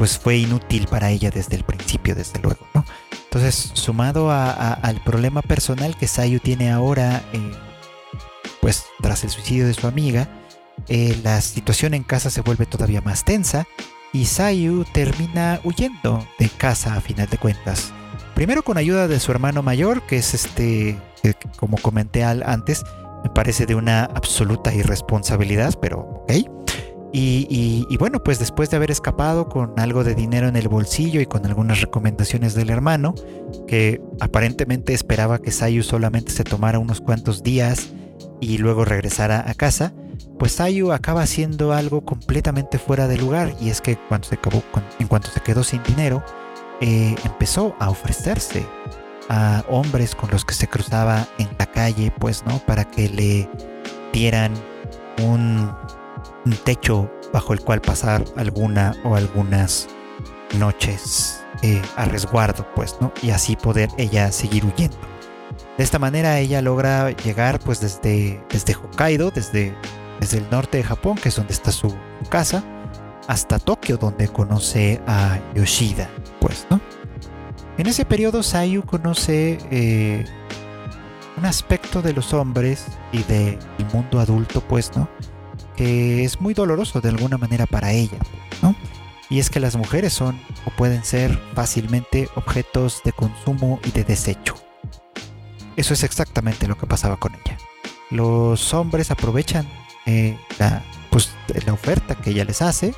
[0.00, 2.86] pues fue inútil para ella desde el principio, desde luego, ¿no?
[3.24, 7.52] Entonces, sumado al problema personal que Sayu tiene ahora, eh,
[8.62, 10.26] pues tras el suicidio de su amiga,
[11.22, 13.66] la situación en casa se vuelve todavía más tensa
[14.14, 17.92] y Sayu termina huyendo de casa a final de cuentas.
[18.34, 20.98] Primero con ayuda de su hermano mayor, que es este,
[21.58, 22.84] como comenté antes,
[23.22, 26.59] me parece de una absoluta irresponsabilidad, pero ok.
[27.12, 31.26] Y, bueno, pues después de haber escapado con algo de dinero en el bolsillo y
[31.26, 33.14] con algunas recomendaciones del hermano,
[33.66, 37.90] que aparentemente esperaba que Sayu solamente se tomara unos cuantos días
[38.40, 39.92] y luego regresara a casa,
[40.38, 44.62] pues Sayu acaba haciendo algo completamente fuera de lugar y es que cuando se acabó,
[44.98, 46.22] en cuanto se quedó sin dinero,
[46.80, 48.64] eh, empezó a ofrecerse
[49.28, 52.58] a hombres con los que se cruzaba en la calle, pues, ¿no?
[52.60, 53.48] Para que le
[54.12, 54.52] dieran
[55.22, 55.70] un,
[56.64, 59.88] techo bajo el cual pasar alguna o algunas
[60.58, 63.12] noches eh, a resguardo, pues, ¿no?
[63.22, 64.96] Y así poder ella seguir huyendo.
[65.76, 69.74] De esta manera ella logra llegar pues desde, desde Hokkaido, desde
[70.20, 71.92] desde el norte de Japón, que es donde está su
[72.28, 72.62] casa,
[73.26, 76.08] hasta Tokio, donde conoce a Yoshida,
[76.40, 76.80] pues, ¿no?
[77.78, 80.24] En ese periodo Sayu conoce eh,
[81.38, 83.58] un aspecto de los hombres y del
[83.92, 85.08] mundo adulto, pues, ¿no?
[85.80, 88.18] Es muy doloroso de alguna manera para ella,
[88.60, 88.74] ¿no?
[89.30, 94.04] Y es que las mujeres son o pueden ser fácilmente objetos de consumo y de
[94.04, 94.56] desecho.
[95.76, 97.56] Eso es exactamente lo que pasaba con ella.
[98.10, 99.66] Los hombres aprovechan
[100.04, 101.30] eh, la, pues,
[101.64, 102.94] la oferta que ella les hace,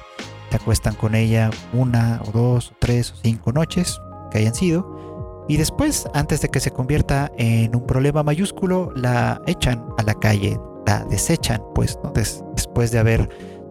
[0.50, 4.00] te acuestan con ella una o dos o tres o cinco noches
[4.32, 9.40] que hayan sido, y después, antes de que se convierta en un problema mayúsculo, la
[9.46, 12.12] echan a la calle, la desechan, pues, ¿no?
[12.12, 13.28] después de haber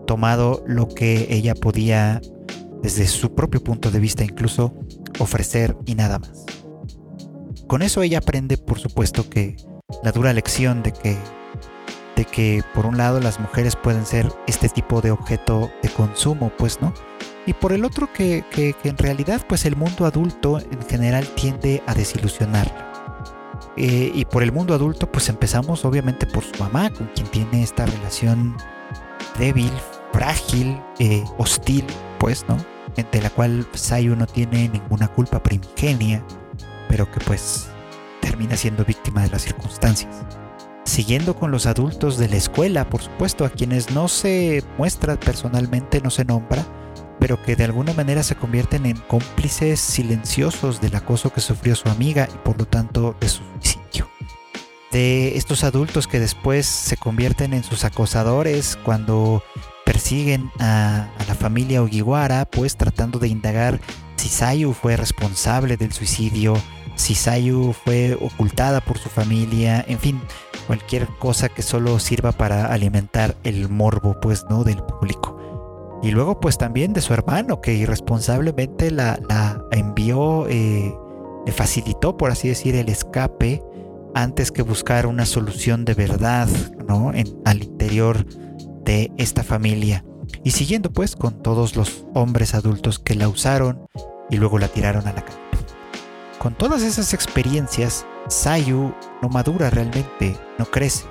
[0.07, 2.21] tomado lo que ella podía,
[2.81, 4.73] desde su propio punto de vista incluso,
[5.19, 6.45] ofrecer y nada más.
[7.67, 9.55] Con eso ella aprende, por supuesto, que
[10.03, 11.17] la dura lección de que
[12.15, 16.51] de que por un lado las mujeres pueden ser este tipo de objeto de consumo,
[16.57, 16.93] pues, ¿no?
[17.45, 18.43] Y por el otro que,
[18.83, 22.90] en realidad pues el mundo adulto en general tiende a desilusionarla.
[23.77, 27.63] Eh, y por el mundo adulto pues empezamos obviamente por su mamá, con quien tiene
[27.63, 28.55] esta relación
[29.39, 29.71] débil,
[30.11, 31.85] frágil, eh, hostil,
[32.19, 32.57] pues, ¿no?
[33.11, 36.23] De la cual Sayu no tiene ninguna culpa primigenia,
[36.89, 37.69] pero que pues
[38.19, 40.25] termina siendo víctima de las circunstancias
[40.83, 46.01] siguiendo con los adultos de la escuela, por supuesto, a quienes no se muestra personalmente,
[46.01, 46.65] no se nombra,
[47.21, 51.87] pero que de alguna manera se convierten en cómplices silenciosos del acoso que sufrió su
[51.87, 54.09] amiga y por lo tanto de su suicidio.
[54.91, 59.43] De estos adultos que después se convierten en sus acosadores cuando
[59.85, 63.79] persiguen a, la familia Ogiwara, pues tratando de indagar
[64.15, 66.55] si Sayu fue responsable del suicidio,
[66.95, 70.19] si Sayu fue ocultada por su familia, en fin,
[70.65, 74.63] cualquier cosa que solo sirva para alimentar el morbo, pues, ¿no?
[74.63, 75.40] Del público.
[76.01, 79.19] Y luego, pues, también de su hermano, que irresponsablemente la,
[79.71, 80.95] envió, eh,
[81.45, 83.61] le facilitó, por así decir, el escape
[84.15, 86.49] antes que buscar una solución de verdad,
[86.87, 87.13] ¿no?
[87.13, 88.25] En, al interior
[88.83, 90.03] de esta familia.
[90.43, 93.87] Y siguiendo, pues, con todos los hombres adultos que la usaron
[94.29, 95.37] y luego la tiraron a la calle.
[96.39, 101.05] Con todas esas experiencias, Sayu no madura realmente, no crece.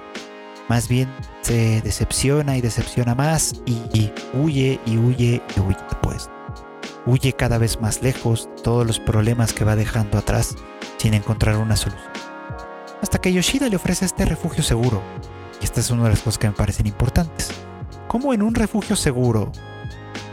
[0.70, 1.08] Más bien
[1.40, 6.30] se decepciona y decepciona más y, huye y huye y huye pues.
[7.06, 10.54] Huye cada vez más lejos todos los problemas que va dejando atrás
[10.96, 12.12] sin encontrar una solución.
[13.02, 15.02] Hasta que Yoshida le ofrece este refugio seguro.
[15.60, 17.50] Y esta es una de las cosas que me parecen importantes.
[18.06, 19.50] Como en un refugio seguro,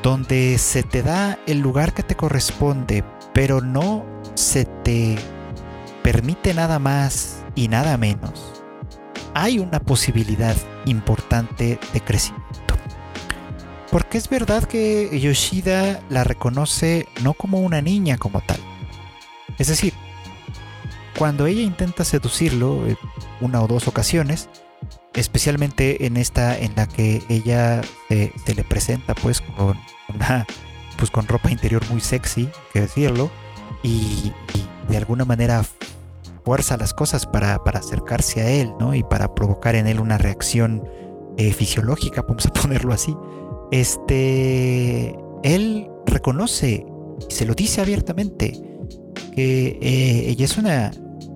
[0.04, 5.18] donde se te da el lugar que te corresponde, pero no se te
[6.04, 8.57] permite nada más y nada menos,
[9.38, 12.48] hay una posibilidad importante de crecimiento.
[13.92, 18.58] Porque es verdad que Yoshida la reconoce no como una niña como tal.
[19.60, 19.94] Es decir,
[21.20, 22.82] cuando ella intenta seducirlo
[23.40, 24.50] una o dos ocasiones,
[25.14, 29.78] especialmente en esta en la que ella se, le presenta pues con
[30.14, 30.48] una
[30.98, 33.30] pues con ropa interior muy sexy, que decirlo,
[33.84, 34.34] y,
[34.90, 35.64] de alguna manera
[36.48, 38.96] fuerza las cosas para, acercarse a él, ¿no?
[38.96, 40.88] Y para provocar en él una reacción
[41.36, 43.14] eh, fisiológica, vamos a ponerlo así.
[43.70, 46.86] Este, él reconoce
[47.30, 48.54] y se lo dice abiertamente
[49.36, 50.92] que eh, ella es una,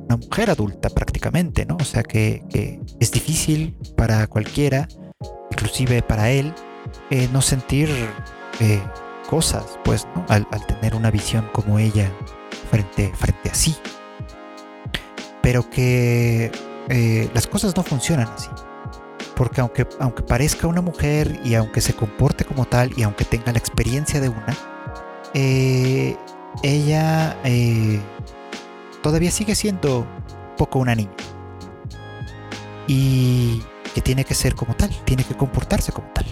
[0.08, 1.76] mujer adulta prácticamente, ¿no?
[1.76, 4.88] O sea que, es difícil para cualquiera,
[5.52, 6.54] inclusive para él,
[7.10, 7.90] eh, no sentir
[9.30, 10.26] cosas, pues, ¿no?
[10.30, 12.10] al, tener una visión como ella
[12.70, 13.76] frente, frente a sí.
[15.42, 16.52] Pero que
[16.90, 18.50] eh, las cosas no funcionan así.
[19.36, 23.52] Porque aunque, aunque parezca una mujer y aunque se comporte como tal y aunque tenga
[23.52, 24.58] la experiencia de una,
[25.34, 26.16] eh,
[26.64, 28.00] ella eh,
[29.02, 30.06] todavía sigue siendo
[30.58, 31.12] poco una niña.
[32.88, 33.64] Y
[33.96, 36.26] que tiene que ser como tal, tiene que comportarse como tal.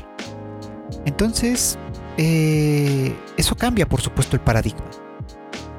[1.06, 1.78] Entonces,
[2.18, 4.99] eso cambia, por supuesto, el paradigma.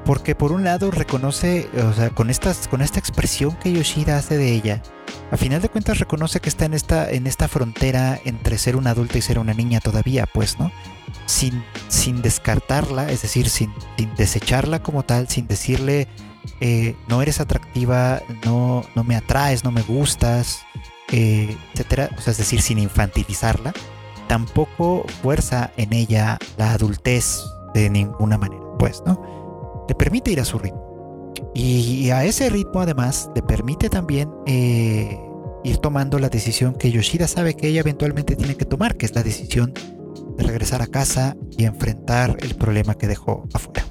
[0.05, 4.37] Porque por un lado reconoce, o sea, con, estas, con esta expresión que Yoshida hace
[4.37, 4.81] de ella,
[5.31, 8.91] a final de cuentas reconoce que está en esta, en esta frontera entre ser una
[8.91, 10.71] adulta y ser una niña todavía, pues, ¿no?
[11.25, 13.71] Sin, sin descartarla, es decir, sin,
[14.17, 16.07] desecharla como tal, sin decirle,
[16.59, 20.63] eh, no eres atractiva, no, no me atraes, no me gustas,
[21.11, 23.73] eh, etcétera, o sea, es decir, sin infantilizarla,
[24.27, 27.41] tampoco fuerza en ella la adultez
[27.73, 29.40] de ninguna manera, pues, ¿no?
[29.91, 31.33] Le permite ir a su ritmo.
[31.53, 35.19] Y a ese ritmo además le permite también eh,
[35.65, 39.13] ir tomando la decisión que Yoshida sabe que ella eventualmente tiene que tomar, que es
[39.13, 39.73] la decisión
[40.37, 43.83] de regresar a casa y enfrentar el problema que dejó afuera.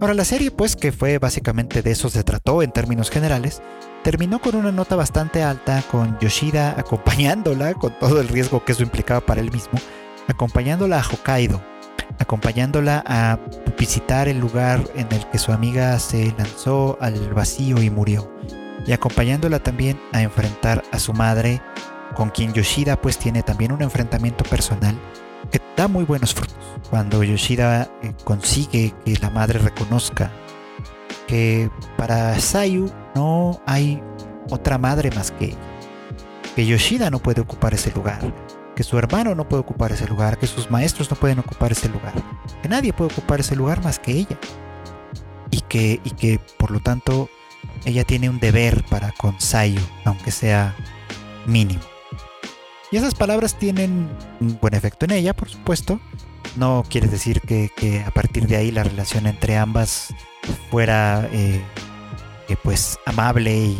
[0.00, 3.60] Ahora la serie pues que fue básicamente de eso se trató en términos generales,
[4.02, 8.84] terminó con una nota bastante alta, con Yoshida acompañándola, con todo el riesgo que eso
[8.84, 9.78] implicaba para él mismo,
[10.28, 11.60] acompañándola a Hokkaido,
[12.18, 13.38] acompañándola a
[13.78, 18.30] visitar el lugar en el que su amiga se lanzó al vacío y murió,
[18.86, 21.60] y acompañándola también a enfrentar a su madre,
[22.14, 24.98] con quien Yoshida pues tiene también un enfrentamiento personal
[25.50, 26.56] que da muy buenos frutos.
[26.90, 30.30] Cuando Yoshida eh, consigue que la madre reconozca
[31.26, 34.02] que para Sayu no hay
[34.50, 35.58] otra madre más que ella.
[36.56, 38.20] Que Yoshida no puede ocupar ese lugar.
[38.80, 40.38] Que su hermano no puede ocupar ese lugar.
[40.38, 42.14] Que sus maestros no pueden ocupar ese lugar.
[42.62, 44.38] Que nadie puede ocupar ese lugar más que ella.
[45.50, 47.28] Y que, y que por lo tanto
[47.84, 50.74] ella tiene un deber para con Sayu, aunque sea
[51.44, 51.82] mínimo.
[52.90, 54.08] Y esas palabras tienen
[54.40, 56.00] un buen efecto en ella, por supuesto.
[56.56, 60.14] No quiere decir que, a partir de ahí la relación entre ambas
[60.70, 61.62] fuera eh,
[62.64, 63.76] pues amable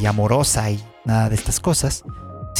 [0.00, 2.02] y, amorosa y nada de estas cosas,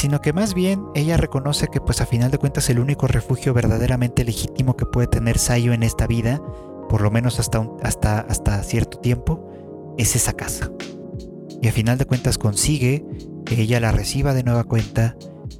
[0.02, 3.54] sino que más bien ella reconoce que pues a final de cuentas el único refugio
[3.54, 6.42] verdaderamente legítimo que puede tener Sayo en esta vida,
[6.88, 10.72] por lo menos hasta, hasta, hasta cierto tiempo, es esa casa.
[11.60, 13.06] Y a final de cuentas consigue
[13.44, 15.14] que ella la reciba de nueva cuenta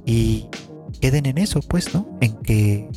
[0.05, 0.49] y
[0.99, 2.05] queden en eso, pues, ¿no?
[2.19, 2.89] En que,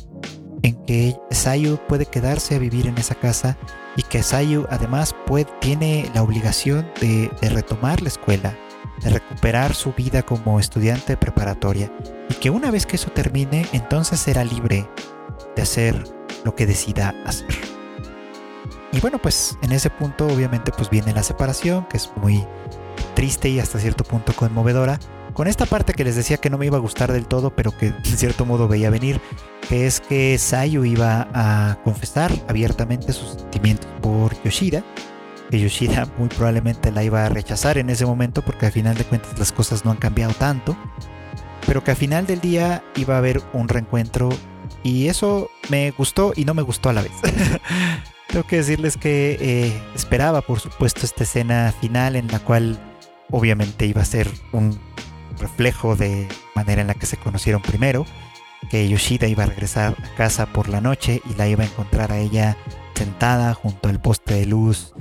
[0.63, 3.57] en que Sayu puede quedarse a vivir en esa casa
[3.95, 8.53] y que Sayu además puede, tiene la obligación de, retomar la escuela,
[9.01, 11.91] de recuperar su vida como estudiante preparatoria
[12.29, 14.89] y que una vez que eso termine, entonces será libre
[15.55, 16.03] de hacer
[16.43, 17.47] lo que decida hacer.
[18.91, 22.45] Y bueno, pues en ese punto obviamente pues viene la separación, que es muy
[23.15, 24.99] triste y hasta cierto punto conmovedora.
[25.33, 27.71] Con esta parte que les decía que no me iba a gustar del todo, pero
[27.77, 29.21] que en cierto modo veía venir,
[29.67, 34.83] que es que Sayu iba a confesar abiertamente sus sentimientos por Yoshida,
[35.49, 39.03] que Yoshida muy probablemente la iba a rechazar en ese momento porque al final de
[39.03, 40.77] cuentas las cosas no han cambiado tanto,
[41.65, 44.29] pero que al final del día iba a haber un reencuentro
[44.83, 47.13] y eso me gustó y no me gustó a la vez.
[48.27, 52.77] Tengo que decirles que eh, esperaba, por supuesto, esta escena final en la cual
[53.31, 54.77] obviamente iba a ser un
[55.39, 58.05] reflejo de manera en la que se conocieron primero,
[58.69, 62.11] que Yoshida iba a regresar a casa por la noche y la iba a encontrar
[62.11, 62.57] a ella
[62.95, 64.93] sentada junto al poste de luz,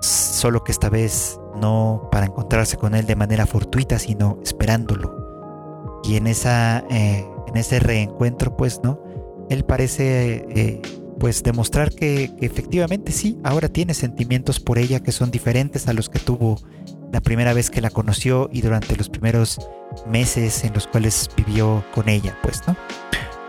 [0.00, 6.00] solo que esta vez no para encontrarse con él de manera fortuita, sino esperándolo.
[6.04, 9.02] Y en esa eh, en ese reencuentro, pues, ¿no?
[9.48, 10.82] Él parece eh,
[11.18, 16.08] pues demostrar que, efectivamente sí, ahora tiene sentimientos por ella que son diferentes a los
[16.08, 16.56] que tuvo
[17.12, 19.58] la primera vez que la conoció y durante los primeros
[20.06, 22.76] meses en los cuales vivió con ella, pues, ¿no?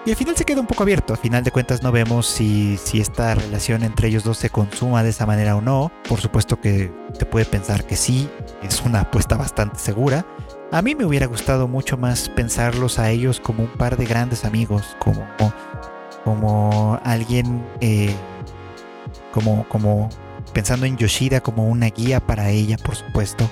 [0.05, 2.77] Y al final se queda un poco abierto, al final de cuentas no vemos si,
[2.77, 6.59] si esta relación entre ellos dos se consuma de esa manera o no, por supuesto
[6.59, 8.27] que se puede pensar que sí,
[8.63, 10.25] es una apuesta bastante segura,
[10.71, 14.43] a mí me hubiera gustado mucho más pensarlos a ellos como un par de grandes
[14.43, 15.23] amigos, como
[16.23, 18.13] como alguien, eh,
[19.31, 20.09] como, como
[20.53, 23.49] pensando en Yoshida como una guía para ella, por supuesto,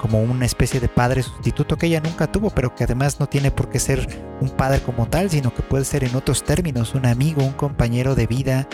[0.00, 3.50] como una especie de padre sustituto que ella nunca tuvo, pero que además no tiene
[3.50, 4.08] por qué ser
[4.40, 8.14] un padre como tal, sino que puede ser en otros términos un amigo, un compañero
[8.14, 8.66] de vida,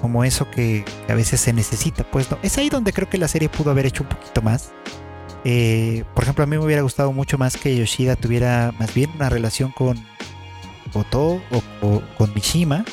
[0.00, 2.02] como eso que, a veces se necesita.
[2.10, 4.72] Pues no, es ahí donde creo que la serie pudo haber hecho un poquito más.
[5.44, 9.10] Eh, por ejemplo, a mí me hubiera gustado mucho más que Yoshida tuviera más bien
[9.14, 10.04] una relación con
[10.94, 11.40] Oto
[11.80, 12.84] o, con Mishima,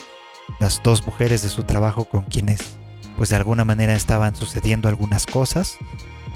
[0.60, 2.78] las dos mujeres de su trabajo con quienes
[3.18, 5.78] pues de alguna manera estaban sucediendo algunas cosas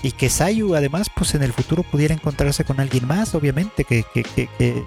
[0.03, 4.05] y que Sayu además pues en el futuro pudiera encontrarse con alguien más obviamente que,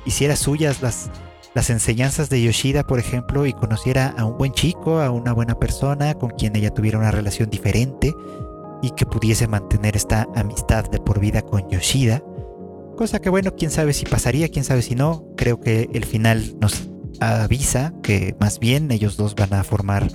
[0.05, 1.11] hiciera suyas las,
[1.55, 5.59] las enseñanzas de Yoshida por ejemplo y conociera a un buen chico a una buena
[5.59, 8.15] persona con quien ella tuviera una relación diferente
[8.83, 12.23] y que pudiese mantener esta amistad de por vida con Yoshida
[12.97, 15.27] Cosa que bueno, quién sabe si pasaría, quién sabe si no.
[15.37, 16.89] Creo que el final nos
[17.21, 20.09] avisa que más bien ellos dos van a formar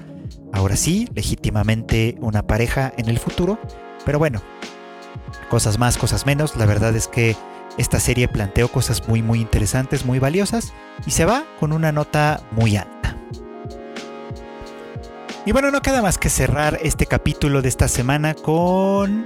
[0.52, 3.60] ahora sí, legítimamente una pareja en el futuro.
[4.04, 4.42] Pero bueno,
[5.50, 6.56] cosas más, cosas menos.
[6.56, 7.36] La verdad es que
[7.78, 10.74] esta serie planteó cosas muy muy interesantes, muy valiosas
[11.06, 13.18] y se va con una nota muy alta.
[15.46, 19.26] Y bueno, no queda más que cerrar este capítulo de esta semana con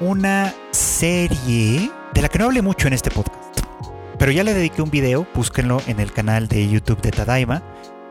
[0.00, 3.60] una serie de la que no hablé mucho en este podcast.
[4.18, 7.62] Pero ya le dediqué un video, búsquenlo en el canal de YouTube de Tadaima.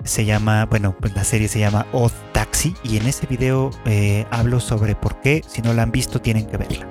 [0.04, 4.26] Se llama, bueno, pues la serie se llama Odd Taxi y en ese video eh,
[4.32, 6.88] hablo sobre por qué, si no la han visto, tienen que verla.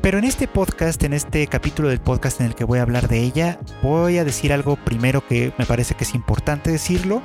[0.00, 3.08] Pero en este podcast, en este capítulo del podcast en el que voy a hablar
[3.08, 7.20] de ella, voy a decir algo primero que me parece que es importante decirlo.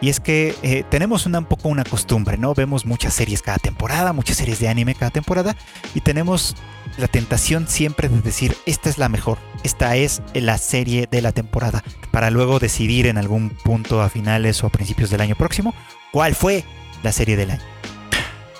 [0.00, 2.54] Y es que eh, tenemos una, un poco una costumbre, ¿no?
[2.54, 5.56] Vemos muchas series cada temporada, muchas series de anime cada temporada,
[5.94, 6.56] y tenemos
[6.96, 11.32] la tentación siempre de decir, esta es la mejor, esta es la serie de la
[11.32, 15.74] temporada, para luego decidir en algún punto a finales o a principios del año próximo
[16.12, 16.64] cuál fue
[17.02, 17.62] la serie del año.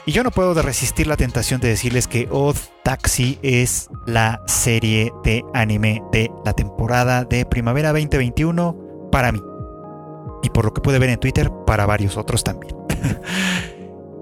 [0.06, 5.12] Y yo no puedo resistir la tentación de decirles que Odd Taxi es la serie
[5.24, 9.40] de anime de la temporada de primavera 2021 para mí.
[10.42, 12.74] Y por lo que pude ver en Twitter, para varios otros también.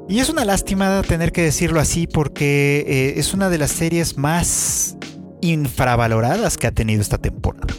[0.08, 4.16] Y es una lástima tener que decirlo así porque eh, es una de las series
[4.16, 4.96] más
[5.42, 7.74] infravaloradas que ha tenido esta temporada.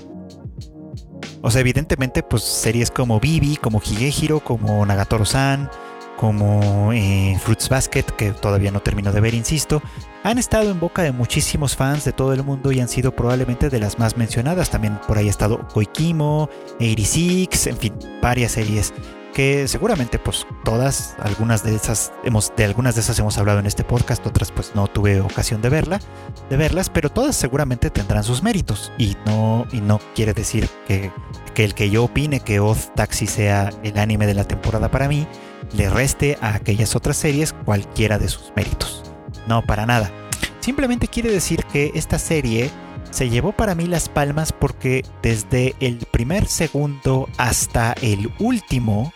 [1.42, 5.72] O sea, evidentemente, pues series como Bibi, como Higehiro, como Nagatoro-san,
[6.20, 9.82] como eh, Fruits Basket, que todavía no termino de ver, insisto,
[10.26, 13.70] han estado en boca de muchísimos fans de todo el mundo y han sido probablemente
[13.70, 14.70] de las más mencionadas.
[14.70, 18.94] También por ahí ha estado Koikimo, 86, en fin, varias series
[19.34, 23.66] que seguramente pues todas, algunas de esas hemos, de algunas de esas hemos hablado en
[23.66, 26.02] este podcast, otras pues no tuve ocasión de verla,
[26.50, 31.14] de verlas, pero todas seguramente tendrán sus méritos y no, y no quiere decir que,
[31.54, 35.08] que el que yo opine que Oz Taxi sea el anime de la temporada para
[35.08, 35.26] mí,
[35.74, 39.04] le reste a aquellas otras series cualquiera de sus méritos.
[39.48, 40.12] No, para nada.
[40.60, 42.70] Simplemente quiere decir que esta serie
[43.12, 49.14] se llevó para mí las palmas porque desde el primer segundo hasta el último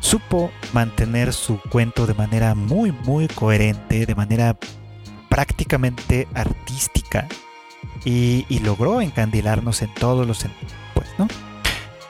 [0.00, 4.56] supo mantener su cuento de manera muy muy coherente, de manera
[5.28, 7.28] prácticamente artística
[8.04, 11.28] y, logró encandilarnos en todos los sentidos, pues, ¿no?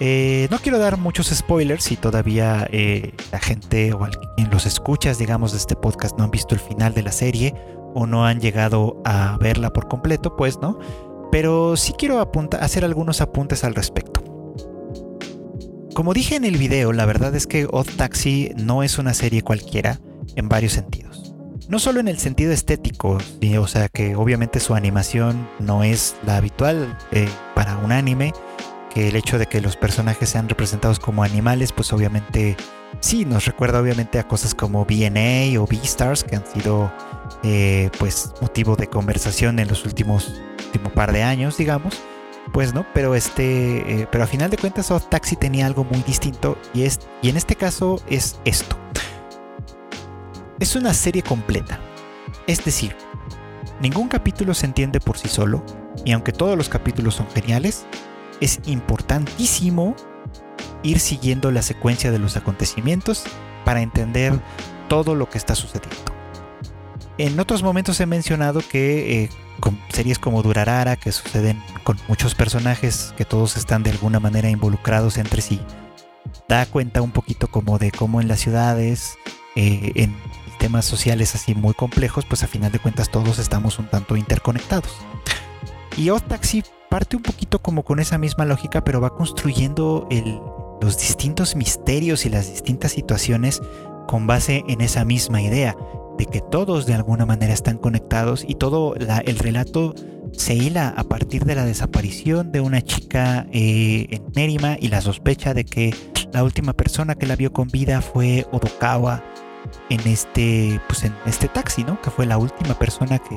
[0.02, 5.18] Eh, no quiero dar muchos spoilers si todavía eh, la gente o quien los escuchas,
[5.18, 7.54] digamos, de este podcast no han visto el final de la serie
[7.94, 10.78] o no han llegado a verla por completo, pues no.
[11.30, 12.26] Pero sí quiero
[12.58, 14.24] hacer algunos apuntes al respecto.
[15.94, 19.42] Como dije en el video, la verdad es que Odd Taxi no es una serie
[19.42, 20.00] cualquiera
[20.34, 21.34] en varios sentidos.
[21.68, 23.18] No solo en el sentido estético,
[23.58, 28.32] o sea que obviamente su animación no es la habitual eh, para un anime,
[28.92, 32.56] que el hecho de que los personajes sean representados como animales, pues obviamente
[33.00, 36.92] sí, nos recuerda obviamente a cosas como BNA o Beastars, que han sido
[37.42, 42.00] eh, pues motivo de conversación en los últimos último par de años, digamos.
[42.52, 46.02] Pues no, pero este, eh, pero a final de cuentas Odd Taxi tenía algo muy
[46.02, 48.76] distinto y es y en este caso es esto.
[50.58, 51.78] Es una serie completa.
[52.46, 52.96] Es decir,
[53.80, 55.64] ningún capítulo se entiende por sí solo
[56.04, 57.86] y aunque todos los capítulos son geniales,
[58.40, 59.94] es importantísimo
[60.82, 63.24] ir siguiendo la secuencia de los acontecimientos
[63.64, 64.40] para entender
[64.88, 65.96] todo lo que está sucediendo.
[67.18, 69.30] En otros momentos he mencionado que eh,
[69.90, 75.18] series como Durarara, que suceden con muchos personajes que todos están de alguna manera involucrados
[75.18, 75.60] entre sí,
[76.48, 79.18] da cuenta un poquito como de cómo en las ciudades,
[79.54, 80.16] eh, en
[80.58, 84.96] temas sociales así muy complejos, pues a final de cuentas todos estamos un tanto interconectados.
[85.96, 90.06] Y Odd Taxi parte un poquito como con esa misma lógica, pero va construyendo
[90.82, 93.62] los distintos misterios y las distintas situaciones
[94.06, 95.76] con base en esa misma idea
[96.18, 99.94] de que todos de alguna manera están conectados y todo el relato
[100.32, 105.00] se hila a partir de la desaparición de una chica eh, en Nerima y la
[105.00, 105.94] sospecha de que
[106.32, 109.22] la última persona que la vio con vida fue Odokawa
[109.88, 112.00] en este, pues en este taxi, ¿no?
[112.02, 113.36] Que fue la última persona que,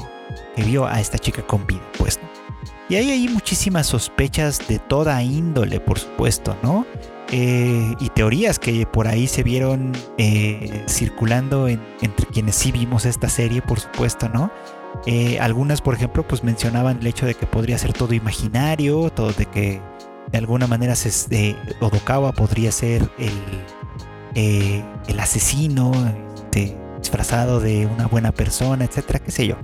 [0.55, 2.19] que vio a esta chica con vida, pues.
[2.89, 6.85] Y hay ahí muchísimas sospechas de toda índole, por supuesto, ¿no?
[7.31, 13.29] Eh, y teorías que por ahí se vieron eh, circulando entre quienes sí vimos esta
[13.29, 14.51] serie, por supuesto, ¿no?
[15.07, 19.31] Eh, algunas, por ejemplo, pues mencionaban el hecho de que podría ser todo imaginario, todo
[19.31, 19.81] de que
[20.31, 25.91] de alguna manera se, Odokawa podría ser el, el asesino
[26.35, 29.55] este, disfrazado de una buena persona, etcétera, qué sé yo.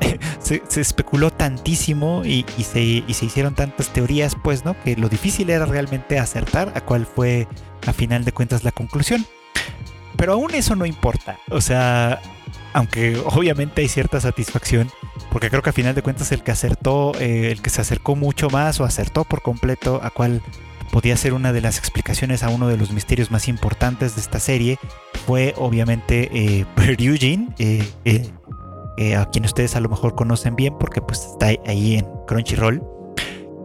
[0.40, 4.76] se, especuló tantísimo y, se, hicieron tantas teorías, pues, ¿no?
[4.82, 7.46] Que lo difícil era realmente acertar a cuál fue,
[7.86, 9.26] a final de cuentas, la conclusión.
[10.16, 11.38] Pero aún eso no importa.
[11.50, 12.20] O sea,
[12.72, 14.90] aunque obviamente hay cierta satisfacción,
[15.30, 18.16] porque creo que a final de cuentas el que acertó, eh, el que se acercó
[18.16, 20.42] mucho más o acertó por completo a cuál
[20.90, 24.40] podía ser una de las explicaciones a uno de los misterios más importantes de esta
[24.40, 24.78] serie,
[25.26, 28.30] fue obviamente eh, eh, eh
[28.96, 32.82] eh, a quien ustedes a lo mejor conocen bien porque pues está ahí en Crunchyroll.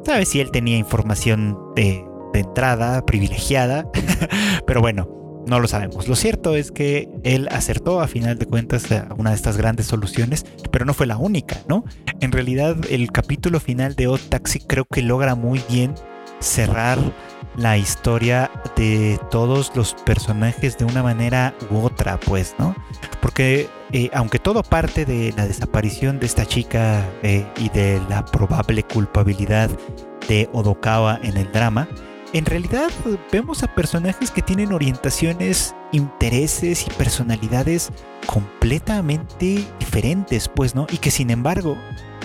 [0.06, 3.90] ¿Sabes si él tenía información de, entrada privilegiada?
[4.68, 5.08] Pero bueno,
[5.48, 6.08] no lo sabemos.
[6.08, 9.86] Lo cierto es que él acertó a final de cuentas a una de estas grandes
[9.88, 11.86] soluciones, pero no fue la única, ¿no?
[12.20, 15.94] En realidad el capítulo final de Odd Taxi creo que logra muy bien
[16.40, 16.98] cerrar
[17.58, 22.76] la historia de todos los personajes de una manera u otra, pues, ¿no?
[23.22, 28.26] Porque eh, aunque todo parte de la desaparición de esta chica eh, y de la
[28.26, 29.70] probable culpabilidad
[30.28, 31.88] de Odokawa en el drama,
[32.34, 32.90] en realidad
[33.32, 37.92] vemos a personajes que tienen orientaciones, intereses y personalidades
[38.26, 40.88] completamente diferentes, pues, ¿no?
[40.92, 41.78] Y que sin embargo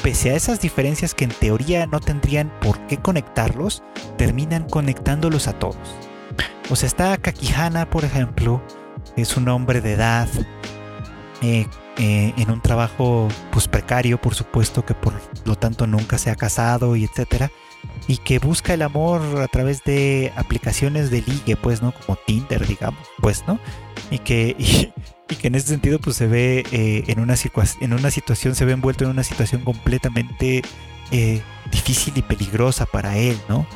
[0.02, 3.82] pese a esas diferencias que en teoría no tendrían por qué conectarlos,
[4.16, 5.76] terminan conectándolos a todos.
[6.70, 8.62] O sea, está Kakihana, por ejemplo,
[9.16, 10.28] es un hombre de edad,
[11.42, 11.66] eh,
[11.98, 16.36] eh, en un trabajo pues precario, por supuesto, que por lo tanto nunca se ha
[16.36, 17.50] casado y etcétera,
[18.06, 21.92] y que busca el amor a través de aplicaciones de ligue, pues, ¿no?
[21.92, 23.58] Como Tinder, digamos, pues, ¿no?
[24.10, 24.92] Y que,
[25.36, 27.34] que en ese sentido pues se ve eh, en, una
[27.80, 30.62] en una situación, se ve envuelto en una situación completamente
[31.10, 33.66] eh, difícil y peligrosa para él, ¿no?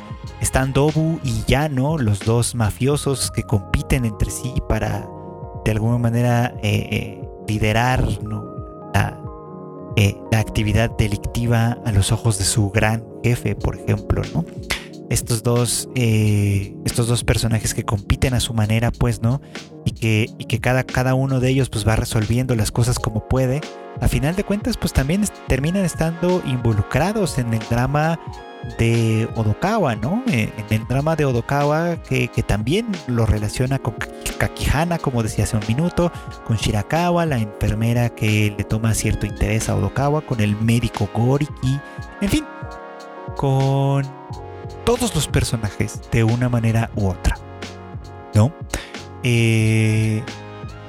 [0.41, 5.07] Están Dobu y Yano, los dos mafiosos que compiten entre sí para
[5.63, 9.19] de alguna manera eh, liderar la,
[10.31, 14.45] la actividad delictiva a los ojos de su gran jefe, por ejemplo, ¿no?
[15.09, 19.41] Estos dos, eh, estos dos personajes que compiten a su manera, pues, ¿no?
[19.85, 23.27] Y que, y que cada, cada uno de ellos pues va resolviendo las cosas como
[23.27, 23.61] puede.
[24.01, 28.19] A final de cuentas, pues también terminan estando involucrados en el drama
[28.79, 30.23] de Odokawa, ¿no?
[30.27, 33.95] Eh, en el drama de Odokawa que, que, también lo relaciona con
[34.39, 36.11] Kakihana, como decía hace un minuto,
[36.45, 41.79] con Shirakawa, la enfermera que le toma cierto interés a Odokawa, con el médico Goriki,
[42.21, 42.45] en fin,
[43.37, 44.03] con
[44.85, 47.37] todos los personajes de una manera u otra.
[48.33, 48.53] ¿No?
[49.23, 50.23] Eh,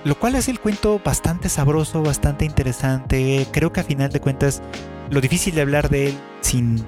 [0.05, 3.47] lo cual hace el cuento bastante sabroso, bastante interesante.
[3.51, 4.63] Creo que a final de cuentas,
[5.11, 6.85] lo difícil de hablar de él sin,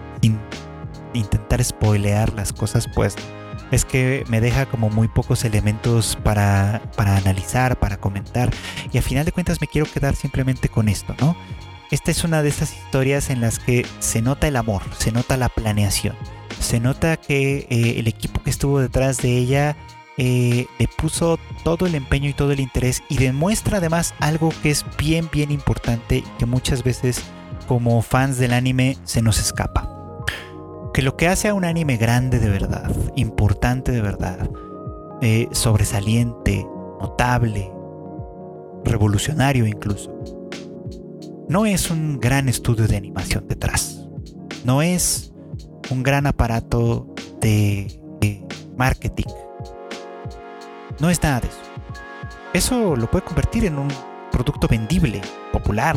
[1.14, 3.16] intentar spoilear las cosas, pues
[3.70, 8.51] es que me deja como muy pocos elementos para, para analizar, para comentar.
[8.93, 11.36] Y a final de cuentas me quiero quedar simplemente con esto, ¿no?
[11.91, 15.36] Esta es una de esas historias en las que se nota el amor, se nota
[15.36, 16.14] la planeación,
[16.61, 19.76] se nota que eh, el equipo que estuvo detrás de ella
[20.16, 24.70] eh, le puso todo el empeño y todo el interés y demuestra además algo que
[24.70, 27.22] es bien bien importante y que muchas veces
[27.68, 29.88] como fans del anime se nos escapa.
[30.92, 34.50] Que lo que hace a un anime grande de verdad, importante de verdad,
[35.20, 36.66] eh, sobresaliente,
[37.00, 37.70] notable,
[38.84, 40.12] revolucionario incluso,
[41.48, 44.09] no es un gran estudio de animación detrás.
[44.64, 45.32] No es
[45.91, 47.07] un gran aparato
[47.41, 47.95] de,
[48.76, 49.26] marketing.
[51.01, 51.59] No es nada de eso.
[52.53, 53.89] Eso lo puede convertir en un
[54.30, 55.20] producto vendible,
[55.53, 55.97] popular.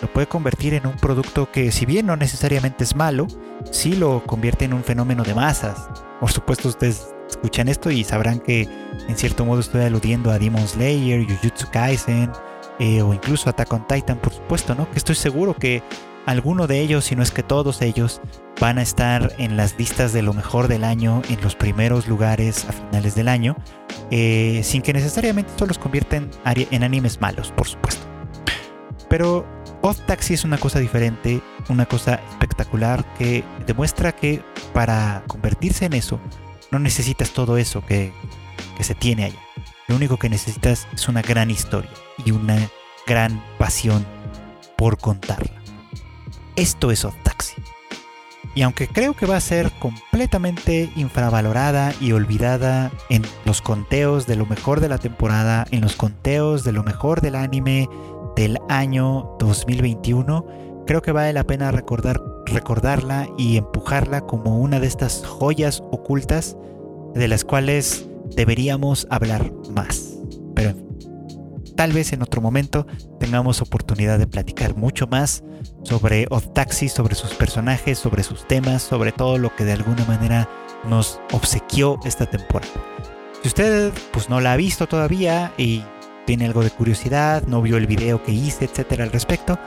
[0.00, 3.26] Lo puede convertir en un producto que si bien no necesariamente es malo,
[3.70, 5.88] sí lo convierte en un fenómeno de masas.
[6.20, 8.68] Por supuesto ustedes escuchan esto y sabrán que
[9.08, 12.30] en cierto modo estoy aludiendo a Demon Slayer, Jujutsu Kaisen,
[12.78, 14.90] eh, o incluso Attack on Titan, por supuesto, ¿no?
[14.90, 15.82] Que estoy seguro que
[16.26, 18.20] alguno de ellos, si no es que todos ellos,
[18.60, 22.64] van a estar en las listas de lo mejor del año, en los primeros lugares
[22.68, 23.56] a finales del año,
[24.10, 28.06] eh, sin que necesariamente esto los convierta en, en animes malos, por supuesto.
[29.08, 29.46] Pero
[29.82, 34.42] Off Taxi es una cosa diferente, una cosa espectacular que demuestra que
[34.72, 36.20] para convertirse en eso,
[36.70, 38.12] no necesitas todo eso que,
[38.76, 39.40] que se tiene allá.
[39.88, 41.90] Lo único que necesitas es una gran historia
[42.24, 42.56] y una
[43.06, 44.06] gran pasión
[44.76, 45.61] por contarla.
[46.56, 47.54] Esto es Off Taxi.
[48.54, 54.36] Y aunque creo que va a ser completamente infravalorada y olvidada en los conteos de
[54.36, 57.88] lo mejor de la temporada, en los conteos de lo mejor del anime
[58.36, 60.44] del año 2021,
[60.86, 66.56] creo que vale la pena recordar, recordarla y empujarla como una de estas joyas ocultas
[67.14, 70.11] de las cuales deberíamos hablar más.
[71.76, 72.86] Tal vez en otro momento
[73.18, 75.42] tengamos oportunidad de platicar mucho más
[75.82, 80.04] sobre Off Taxi, sobre sus personajes, sobre sus temas, sobre todo lo que de alguna
[80.04, 80.48] manera
[80.84, 82.72] nos obsequió esta temporada.
[83.42, 85.82] Si usted pues no la ha visto todavía y
[86.26, 89.58] tiene algo de curiosidad, no vio el video que hice, etcétera al respecto,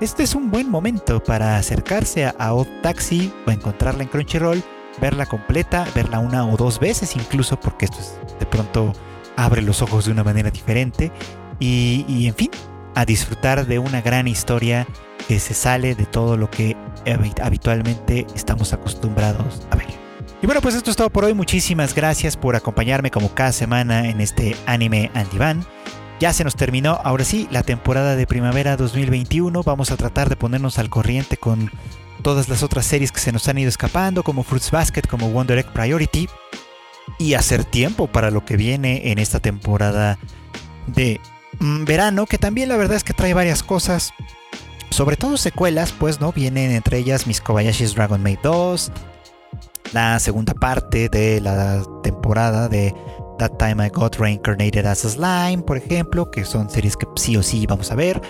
[0.00, 4.62] este es un buen momento para acercarse a Odd Taxi o encontrarla en Crunchyroll
[5.00, 7.98] verla completa, verla una o dos veces incluso, porque esto
[8.38, 8.92] de pronto
[9.36, 11.10] abre los ojos de una manera diferente.
[11.58, 12.50] Y, en fin,
[12.94, 14.86] a disfrutar de una gran historia
[15.28, 16.76] que se sale de todo lo que
[17.42, 19.88] habitualmente estamos acostumbrados a ver.
[20.42, 21.34] Y bueno, pues esto es todo por hoy.
[21.34, 25.64] Muchísimas gracias por acompañarme como cada semana en este anime al diván.
[26.18, 29.62] Ya se nos terminó, ahora sí, la temporada de primavera 2021.
[29.62, 31.70] Vamos a tratar de ponernos al corriente con
[32.22, 35.58] todas las otras series que se nos han ido escapando, como Fruits Basket, como Wonder
[35.58, 36.28] Egg Priority,
[37.18, 40.18] y hacer tiempo para lo que viene en esta temporada
[40.86, 41.20] de
[41.62, 44.12] verano, que también la verdad es que trae varias cosas,
[44.90, 48.92] sobre todo secuelas, pues no vienen entre ellas Miss Kobayashi's Dragon Maid 2,
[49.92, 52.94] la segunda parte de la temporada de
[53.38, 57.36] That Time I Got Reincarnated as a Slime, por ejemplo, que son series que sí
[57.36, 58.20] o sí vamos a ver.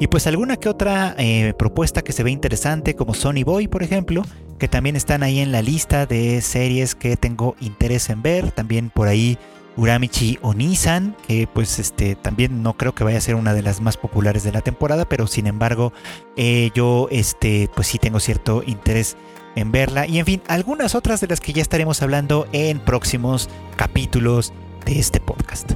[0.00, 3.82] Y pues alguna que otra eh, propuesta que se ve interesante, como Sony Boy, por
[3.82, 4.22] ejemplo,
[4.58, 8.52] que también están ahí en la lista de series que tengo interés en ver.
[8.52, 9.38] También por ahí
[9.78, 13.80] Uramichi Onisan, que pues este también no creo que vaya a ser una de las
[13.80, 15.92] más populares de la temporada, pero sin embargo
[16.36, 19.16] eh, yo este pues sí tengo cierto interés
[19.54, 20.06] en verla.
[20.06, 24.52] Y en fin, algunas otras de las que ya estaremos hablando en próximos capítulos
[24.84, 25.72] de este podcast.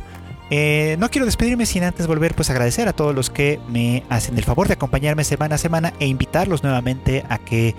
[0.50, 4.02] Eh, no quiero despedirme sin antes volver pues a agradecer a todos los que me
[4.10, 7.74] hacen el favor de acompañarme semana a semana e invitarlos nuevamente a que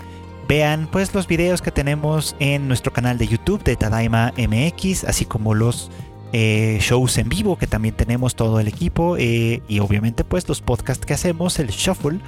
[0.47, 5.25] vean pues los videos que tenemos en nuestro canal de YouTube de Tadaima MX, así
[5.25, 5.91] como los
[6.33, 10.61] eh, shows en vivo que también tenemos todo el equipo eh, y obviamente pues los
[10.61, 12.19] podcasts que hacemos, el Shuffle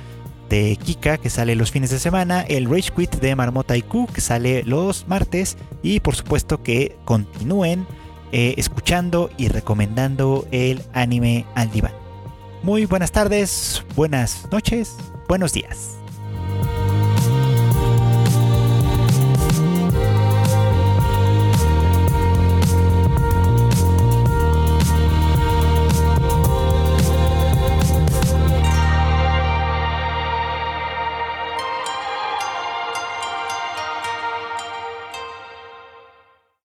[0.47, 4.21] de Kika que sale los fines de semana, el Rage Quit de Marmota IQ que
[4.21, 7.87] sale los martes y por supuesto que continúen
[8.31, 11.93] eh, escuchando y recomendando el anime al diván.
[12.61, 14.95] Muy buenas tardes, buenas noches,
[15.27, 15.97] buenos días.